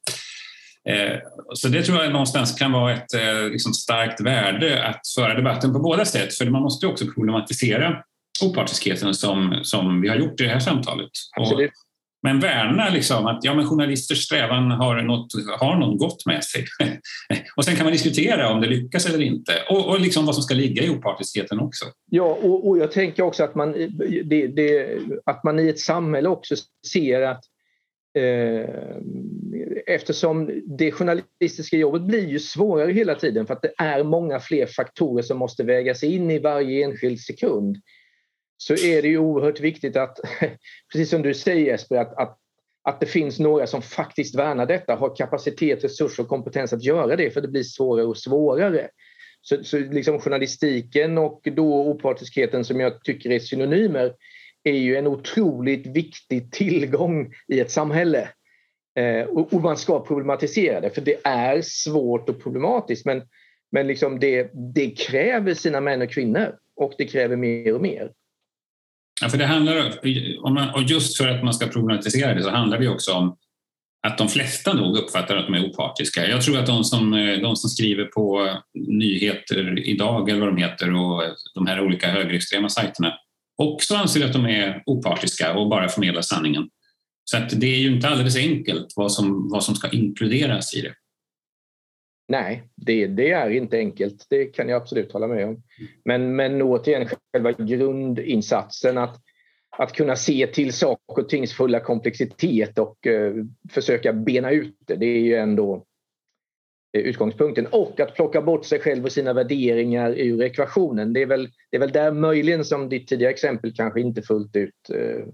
Eh, 0.90 1.20
så 1.54 1.68
det 1.68 1.84
tror 1.84 2.04
jag 2.04 2.12
någonstans 2.12 2.56
kan 2.56 2.72
vara 2.72 2.94
ett 2.94 3.14
eh, 3.14 3.50
liksom 3.50 3.74
starkt 3.74 4.22
värde 4.22 4.88
att 4.88 5.02
föra 5.16 5.34
debatten 5.34 5.74
på 5.74 5.80
båda 5.80 6.06
sätt. 6.06 6.34
För 6.34 6.46
man 6.46 6.62
måste 6.62 6.88
också 6.88 7.06
problematisera 7.06 8.04
opartiskheten 8.44 9.14
som, 9.14 9.60
som 9.64 10.02
vi 10.02 10.10
har 10.10 10.16
gjort 10.16 10.42
i 10.42 10.44
det 10.44 10.50
här 10.50 10.60
samtalet. 10.60 11.12
Och 11.40 11.62
men 12.24 12.40
värna 12.40 12.90
liksom 12.90 13.26
att 13.26 13.40
ja, 13.44 13.54
men 13.54 13.68
journalisters 13.68 14.24
strävan 14.24 14.72
har 14.72 15.02
något, 15.02 15.28
har 15.60 15.76
något 15.76 16.00
gott 16.00 16.26
med 16.26 16.44
sig. 16.44 16.66
och 17.56 17.66
sen 17.66 17.76
kan 17.76 17.86
man 17.86 17.94
diskutera 17.94 18.50
om 18.50 18.62
det 18.62 18.68
lyckas 18.68 19.06
eller 19.06 19.22
inte 19.22 19.54
och, 19.70 19.90
och 19.90 20.00
liksom 20.00 20.26
vad 20.26 20.36
som 20.36 20.44
ska 20.44 20.54
ligga 20.54 20.84
i 20.84 20.90
opartiskheten 20.90 21.60
också. 21.60 21.86
Ja, 22.12 22.38
och, 22.44 22.68
och 22.68 22.78
jag 22.78 22.92
tänker 22.92 23.24
också 23.24 23.44
att 23.44 23.56
man, 23.56 23.72
det, 24.24 24.48
det, 24.48 24.98
att 25.26 25.44
man 25.44 25.60
i 25.60 25.70
ett 25.70 25.80
samhälle 25.80 26.30
också 26.30 26.56
ser 26.92 27.22
att 27.22 27.44
eh, 28.18 28.70
eftersom 29.88 30.62
det 30.78 30.92
journalistiska 30.92 31.78
jobbet 31.78 32.02
blir 32.02 32.28
ju 32.28 32.40
svårare 32.40 32.92
hela 32.92 33.16
tiden 33.16 33.48
för 33.48 33.54
att 33.54 33.62
det 33.62 33.74
är 33.78 34.04
många 34.04 34.40
fler 34.40 34.66
faktorer 34.66 35.24
som 35.24 35.38
måste 35.38 35.64
vägas 35.64 36.04
in 36.04 36.32
i 36.32 36.40
varje 36.40 36.86
enskild 36.86 37.20
sekund 37.20 37.78
så 38.58 38.74
är 38.74 39.02
det 39.02 39.08
ju 39.08 39.18
oerhört 39.18 39.60
viktigt 39.60 39.98
att, 39.98 40.20
precis 40.92 41.10
som 41.10 41.22
du 41.22 41.34
säger 41.34 41.66
Jesper, 41.66 41.96
att, 41.96 42.18
att, 42.18 42.38
att 42.84 43.00
det 43.00 43.06
finns 43.06 43.40
några 43.40 43.68
som 43.68 43.82
faktiskt 43.82 44.36
värnar 44.36 44.66
detta, 44.66 44.96
har 44.96 45.16
kapacitet, 45.16 45.84
resurser 45.84 46.24
och 46.24 46.30
kompetens 46.30 46.74
att 46.74 46.84
göra 46.84 47.16
det, 47.16 47.32
för 47.32 47.42
det 47.42 47.48
blir 47.48 47.64
svårare 47.64 48.06
och 48.06 48.18
svårare. 48.18 48.90
Så, 49.42 49.64
så 49.64 49.78
liksom 49.78 50.20
journalistiken 50.20 51.18
och 51.18 51.42
då 51.56 51.88
opartiskheten 51.88 52.66
som 52.66 52.80
jag 52.80 53.04
tycker 53.04 53.32
är 53.32 53.40
synonymer 53.40 54.14
är 54.64 54.78
ju 54.78 54.96
en 54.96 55.08
otroligt 55.08 55.88
viktig 55.88 56.52
tillgång 56.52 57.34
i 57.48 57.60
ett 57.60 57.72
samhälle. 57.72 58.30
Eh, 58.96 59.26
och, 59.26 59.54
och, 59.54 59.62
man 59.62 59.78
ska 59.78 60.06
problematisera 60.06 60.82
det, 60.82 60.90
för 60.90 61.02
det 61.02 61.18
är 61.24 61.62
svårt 61.62 62.30
och 62.30 62.44
problematiskt 62.44 63.06
men, 63.06 63.22
men 63.72 63.88
liksom 63.88 64.20
det, 64.20 64.52
det 64.76 64.90
kräver 64.90 65.54
sina 65.54 65.82
män 65.82 66.02
och 66.02 66.12
kvinnor 66.12 66.56
och 66.76 66.94
det 66.98 67.06
kräver 67.06 67.36
mer 67.36 67.74
och 67.74 67.82
mer. 67.82 68.12
Ja, 69.22 69.30
för 69.30 69.38
det 69.38 69.46
handlar 69.46 69.94
om, 70.44 70.54
man, 70.54 70.70
och 70.70 70.84
just 70.84 71.18
för 71.18 71.28
att 71.28 71.44
man 71.44 71.54
ska 71.54 71.68
problematisera 71.68 72.34
det 72.34 72.44
så 72.44 72.50
handlar 72.50 72.80
det 72.80 72.90
också 72.90 73.14
om 73.14 73.38
att 74.08 74.18
de 74.18 74.30
flesta 74.30 74.74
nog 74.74 74.98
uppfattar 74.98 75.38
att 75.38 75.46
de 75.46 75.54
är 75.54 75.66
opartiska. 75.66 76.28
Jag 76.28 76.42
tror 76.42 76.60
att 76.60 76.66
de 76.66 76.84
som, 76.84 77.12
de 77.42 77.56
som 77.56 77.70
skriver 77.70 78.06
på 78.06 78.58
nyheter 78.74 79.80
idag 79.80 80.30
eller 80.30 80.40
vad 80.40 80.50
de 80.50 80.58
heter 80.58 80.94
och 80.96 81.24
de 81.56 81.68
här 81.68 81.82
olika 81.82 82.08
högerextrema 82.08 82.70
sajterna 82.70 83.14
också 83.58 83.96
anser 83.96 84.26
att 84.26 84.34
de 84.34 84.46
är 84.46 84.84
opartiska 84.86 85.54
och 85.54 85.70
bara 85.70 85.90
förmedlar 85.90 86.22
sanningen. 86.22 86.70
Så 87.26 87.38
att 87.38 87.60
det 87.60 87.68
är 87.68 87.80
ju 87.80 87.96
inte 87.96 88.08
alldeles 88.08 88.38
enkelt 88.38 88.94
vad 88.96 89.12
som, 89.12 89.50
vad 89.50 89.64
som 89.64 89.76
ska 89.76 89.90
inkluderas 89.90 90.74
i 90.76 90.82
det. 90.82 90.94
Nej, 92.28 92.64
det, 92.76 93.08
det, 93.08 93.32
är 93.32 93.50
inte 93.50 93.78
enkelt. 93.78 94.26
Det 94.30 94.46
kan 94.46 94.70
jag 94.70 94.82
absolut 94.82 95.12
hålla 95.12 95.28
med 95.28 95.48
om. 95.48 95.64
Men, 96.06 96.36
men 96.36 96.62
återigen, 96.62 97.10
själva 97.34 97.52
grundinsatsen 97.52 98.98
att, 98.98 99.22
att 99.78 99.94
kunna 99.94 100.16
se 100.16 100.48
till 100.48 100.74
saker 100.74 101.24
och 101.24 101.30
tings 101.30 101.54
fulla 101.54 101.80
komplexitet 101.80 102.80
och 102.80 103.08
eh, 103.08 103.34
försöka 103.70 104.14
bena 104.14 104.52
ut 104.52 104.76
det, 104.80 104.96
det 104.96 105.06
är 105.06 105.20
ju 105.20 105.36
ändå 105.36 105.86
eh, 106.98 107.02
utgångspunkten. 107.02 107.68
Och 107.68 108.00
att 108.00 108.16
plocka 108.16 108.42
bort 108.42 108.66
sig 108.66 108.80
själv 108.80 109.06
och 109.06 109.12
sina 109.12 109.34
värderingar 109.34 110.12
ur 110.12 110.42
ekvationen. 110.42 111.14
Det 111.14 111.22
är 111.22 111.26
väl, 111.26 111.50
det 111.70 111.78
är 111.78 111.82
väl 111.82 111.92
där 111.92 112.12
möjligen 112.12 112.66
som 112.66 112.90
ditt 112.90 113.08
tidigare 113.08 113.34
exempel 113.34 113.74
kanske 113.76 114.02
inte 114.02 114.22
fullt 114.22 114.56
ut 114.56 114.90
eh, 114.90 115.26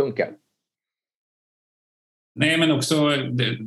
funkar. 0.00 0.32
Nej, 2.38 2.58
men 2.58 2.70
också 2.70 3.08
det, 3.08 3.58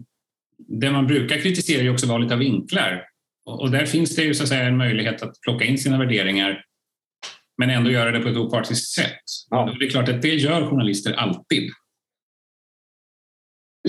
det 0.58 0.92
man 0.92 1.08
brukar 1.08 1.38
kritisera 1.38 1.82
är 1.82 1.94
också 1.94 2.08
valet 2.08 2.32
av 2.32 2.38
vinklar. 2.38 3.08
Och 3.46 3.72
där 3.72 3.86
finns 3.86 4.16
det 4.16 4.24
ju 4.24 4.34
så 4.34 4.44
att 4.44 4.50
säga 4.50 4.64
en 4.64 4.78
möjlighet 4.78 5.22
att 5.22 5.42
plocka 5.42 5.66
in 5.66 5.78
sina 5.78 5.98
värderingar 5.98 6.66
men 7.58 7.70
ändå 7.70 7.92
göra 7.92 8.12
det 8.12 8.20
på 8.20 8.30
ett 8.30 8.38
opartiskt 8.38 8.88
sätt. 8.88 9.24
Ja. 9.50 9.76
Det 9.80 9.86
är 9.86 9.90
klart 9.90 10.10
att 10.10 10.22
det 10.22 10.36
gör 10.36 10.70
journalister 10.70 11.14
alltid. 11.14 11.72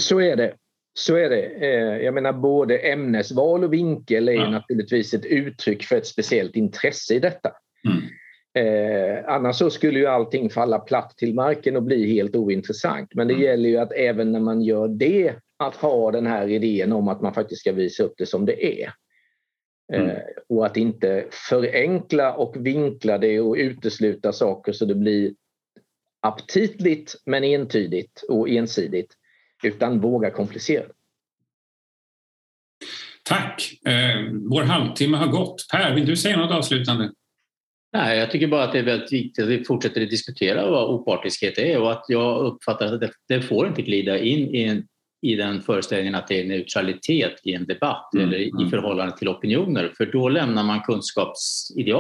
Så 0.01 0.21
är 0.21 0.37
det. 0.37 0.55
Så 0.95 1.17
är 1.17 1.31
det. 1.31 1.43
Eh, 1.43 2.05
jag 2.05 2.15
menar 2.15 2.33
både 2.33 2.79
ämnesval 2.79 3.65
och 3.65 3.73
vinkel 3.73 4.29
är 4.29 4.33
ja. 4.33 4.51
naturligtvis 4.51 5.15
ett 5.15 5.25
uttryck 5.25 5.85
för 5.85 5.97
ett 5.97 6.07
speciellt 6.07 6.57
intresse 6.57 7.15
i 7.15 7.19
detta. 7.19 7.53
Mm. 7.89 8.03
Eh, 8.55 9.25
annars 9.27 9.57
så 9.57 9.71
skulle 9.71 9.99
ju 9.99 10.07
allting 10.07 10.51
falla 10.51 10.79
platt 10.79 11.17
till 11.17 11.35
marken 11.35 11.77
och 11.77 11.83
bli 11.83 12.15
helt 12.15 12.37
ointressant. 12.37 13.15
Men 13.15 13.29
det 13.29 13.35
mm. 13.35 13.45
gäller 13.45 13.69
ju 13.69 13.77
att 13.77 13.93
även 13.93 14.33
när 14.33 14.41
man 14.41 14.63
gör 14.63 14.89
det 14.89 15.35
att 15.57 15.77
ha 15.77 16.11
den 16.11 16.27
här 16.27 16.49
idén 16.49 16.93
om 16.93 17.09
att 17.09 17.21
man 17.21 17.35
faktiskt 17.35 17.61
ska 17.61 17.73
visa 17.73 18.03
upp 18.03 18.15
det 18.17 18.27
som 18.27 18.47
det 18.47 18.83
är. 18.83 18.93
Mm. 19.93 20.11
Eh, 20.11 20.23
och 20.49 20.67
att 20.67 20.77
inte 20.77 21.27
förenkla 21.31 22.35
och 22.35 22.67
vinkla 22.67 23.19
det 23.19 23.41
och 23.41 23.55
utesluta 23.55 24.33
saker 24.33 24.73
så 24.73 24.85
det 24.85 24.95
blir 24.95 25.35
aptitligt 26.21 27.15
men 27.27 27.45
entydigt 27.45 28.25
och 28.29 28.49
ensidigt. 28.49 29.17
Utan 29.65 30.01
våga 30.01 30.31
komplicera. 30.31 30.87
Tack! 33.25 33.81
Eh, 33.87 34.33
vår 34.51 34.63
halvtimme 34.63 35.17
har 35.17 35.27
gått. 35.27 35.67
Per, 35.73 35.95
vill 35.95 36.07
du 36.07 36.17
säga 36.17 36.37
något 36.37 36.51
avslutande? 36.51 37.11
Nej, 37.93 38.19
jag 38.19 38.31
tycker 38.31 38.47
bara 38.47 38.65
att 38.65 38.73
det 38.73 38.79
är 38.79 38.83
väldigt 38.83 39.13
viktigt 39.13 39.45
att 39.45 39.51
vi 39.51 39.65
fortsätter 39.65 40.03
att 40.03 40.11
diskutera 40.11 40.71
vad 40.71 40.91
opartiskhet 40.91 41.59
är 41.59 41.81
och 41.81 41.93
att 41.93 42.05
jag 42.09 42.47
uppfattar 42.47 42.95
att 42.95 43.01
det, 43.01 43.11
det 43.29 43.43
får 43.43 43.67
inte 43.67 43.83
glida 43.83 44.19
in 44.19 44.55
i 44.55 44.65
en 44.65 44.87
i 45.23 45.35
den 45.35 45.63
föreställningen 45.63 46.15
att 46.15 46.29
det 46.29 46.41
är 46.41 46.45
neutralitet 46.45 47.41
i 47.45 47.55
en 47.55 47.67
debatt 47.67 48.15
mm. 48.15 48.29
eller 48.29 48.39
i 48.39 48.51
mm. 48.51 48.71
förhållande 48.71 49.17
till 49.19 49.29
opinioner 49.29 49.93
för 49.97 50.07
då 50.07 50.29
lämnar 50.29 50.65
man 50.65 50.81
kunskapsideal 50.81 51.89